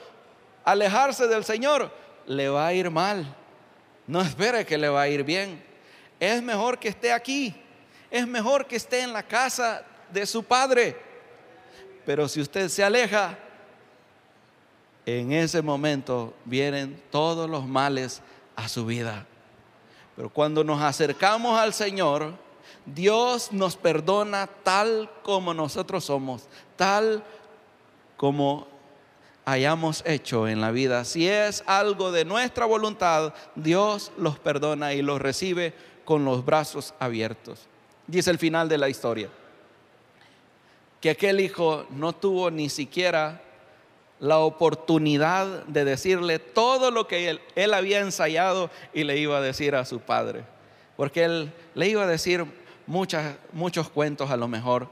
alejarse 0.65 1.27
del 1.27 1.45
Señor, 1.45 1.91
le 2.27 2.49
va 2.49 2.67
a 2.67 2.73
ir 2.73 2.91
mal. 2.91 3.35
No 4.07 4.21
espere 4.21 4.67
que 4.67 4.79
le 4.79 4.89
va 4.89 5.03
a 5.03 5.09
ir 5.09 5.25
bien. 5.25 5.65
Es 6.19 6.43
mejor 6.43 6.79
que 6.79 6.89
esté 6.89 7.13
aquí. 7.13 7.55
Es 8.11 8.27
mejor 8.27 8.67
que 8.67 8.77
esté 8.77 9.01
en 9.01 9.13
la 9.13 9.23
casa 9.23 9.83
de 10.11 10.27
su 10.27 10.43
padre. 10.43 10.97
Pero 12.11 12.29
si 12.29 12.41
usted 12.41 12.69
se 12.69 12.83
aleja, 12.83 13.39
en 15.07 15.31
ese 15.31 15.63
momento 15.63 16.35
vienen 16.45 17.01
todos 17.09 17.49
los 17.49 17.69
males 17.69 18.21
a 18.57 18.69
su 18.69 18.85
vida. 18.85 19.29
Pero 20.17 20.29
cuando 20.29 20.65
nos 20.65 20.83
acercamos 20.83 21.57
al 21.57 21.73
Señor, 21.73 22.33
Dios 22.85 23.53
nos 23.53 23.77
perdona 23.77 24.49
tal 24.65 25.09
como 25.23 25.55
nosotros 25.55 26.07
somos, 26.07 26.49
tal 26.75 27.23
como 28.17 28.67
hayamos 29.45 30.03
hecho 30.05 30.49
en 30.49 30.61
la 30.61 30.73
vida. 30.73 31.05
Si 31.05 31.29
es 31.29 31.63
algo 31.65 32.11
de 32.11 32.25
nuestra 32.25 32.67
voluntad, 32.67 33.35
Dios 33.55 34.11
los 34.19 34.37
perdona 34.37 34.95
y 34.95 35.03
los 35.03 35.21
recibe 35.23 35.75
con 36.05 36.25
los 36.25 36.45
brazos 36.45 36.93
abiertos. 36.99 37.69
Dice 38.09 38.33
el 38.33 38.39
final 38.39 38.69
de 38.69 38.79
la 38.79 38.89
historia, 38.89 39.31
que 41.01 41.11
aquel 41.11 41.41
hijo 41.41 41.87
no 41.91 42.13
tuvo 42.13 42.51
ni 42.51 42.69
siquiera 42.69 43.43
la 44.21 44.39
oportunidad 44.39 45.65
de 45.65 45.85
decirle 45.85 46.39
todo 46.39 46.91
lo 46.91 47.09
que 47.09 47.41
él, 47.55 47.75
había 47.75 48.01
ensayado 48.01 48.71
y 48.93 49.05
le 49.05 49.17
iba 49.17 49.39
a 49.39 49.41
decir 49.41 49.75
a 49.75 49.87
su 49.87 50.01
padre. 50.01 50.45
Porque 50.97 51.25
él 51.25 51.53
le 51.75 51.89
iba 51.89 52.03
a 52.03 52.07
decir 52.07 52.45
muchas, 52.87 53.37
muchos 53.53 53.89
cuentos 53.89 54.31
a 54.31 54.37
lo 54.37 54.47
mejor, 54.47 54.89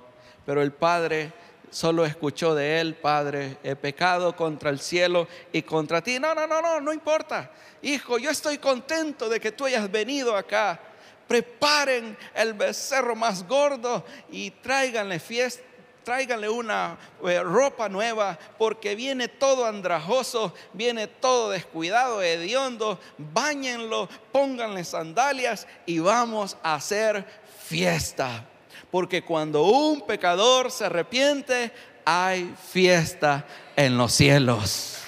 pero 0.46 0.62
el 0.62 0.72
padre 0.72 1.32
solo 1.70 2.06
escuchó 2.06 2.54
de 2.54 2.80
él, 2.80 2.94
Padre, 2.94 3.58
he 3.62 3.76
pecado 3.76 4.34
contra 4.34 4.70
el 4.70 4.80
cielo 4.80 5.28
y 5.52 5.62
contra 5.62 6.02
ti. 6.02 6.18
No, 6.18 6.34
no, 6.34 6.46
no, 6.46 6.62
no, 6.62 6.80
no 6.80 6.92
importa. 6.92 7.50
Hijo, 7.82 8.18
yo 8.18 8.30
estoy 8.30 8.58
contento 8.58 9.28
de 9.28 9.40
que 9.40 9.52
tú 9.52 9.66
hayas 9.66 9.90
venido 9.90 10.36
acá. 10.36 10.80
Preparen 11.26 12.16
el 12.34 12.54
becerro 12.54 13.14
más 13.14 13.46
gordo 13.46 14.04
y 14.30 14.50
tráiganle 14.50 15.18
fiesta, 15.18 15.62
tráiganle 16.08 16.48
una 16.48 16.96
eh, 17.22 17.42
ropa 17.42 17.90
nueva, 17.90 18.38
porque 18.56 18.94
viene 18.94 19.28
todo 19.28 19.66
andrajoso, 19.66 20.54
viene 20.72 21.06
todo 21.06 21.50
descuidado, 21.50 22.22
hediondo, 22.22 22.98
Báñenlo, 23.18 24.08
pónganle 24.32 24.84
sandalias 24.84 25.66
y 25.84 25.98
vamos 25.98 26.56
a 26.62 26.76
hacer 26.76 27.26
fiesta. 27.62 28.46
Porque 28.90 29.22
cuando 29.22 29.64
un 29.64 30.00
pecador 30.06 30.70
se 30.70 30.86
arrepiente, 30.86 31.72
hay 32.06 32.54
fiesta 32.72 33.44
en 33.76 33.98
los 33.98 34.14
cielos. 34.14 35.00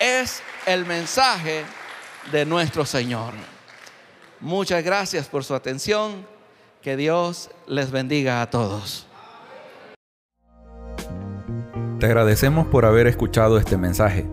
Es 0.00 0.42
el 0.64 0.86
mensaje 0.86 1.66
de 2.32 2.46
nuestro 2.46 2.86
Señor. 2.86 3.34
Muchas 4.40 4.82
gracias 4.82 5.26
por 5.26 5.44
su 5.44 5.54
atención. 5.54 6.26
Que 6.80 6.96
Dios 6.96 7.50
les 7.66 7.90
bendiga 7.90 8.40
a 8.40 8.48
todos. 8.48 9.05
Te 11.98 12.04
agradecemos 12.04 12.66
por 12.66 12.84
haber 12.84 13.06
escuchado 13.06 13.56
este 13.56 13.78
mensaje. 13.78 14.28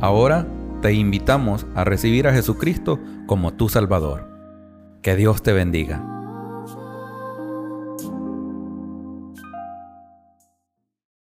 Ahora 0.00 0.46
te 0.82 0.92
invitamos 0.92 1.64
a 1.76 1.84
recibir 1.84 2.26
a 2.26 2.32
Jesucristo 2.32 2.98
como 3.26 3.52
tu 3.52 3.68
Salvador. 3.68 4.28
Que 5.00 5.14
Dios 5.14 5.40
te 5.40 5.52
bendiga. 5.52 6.19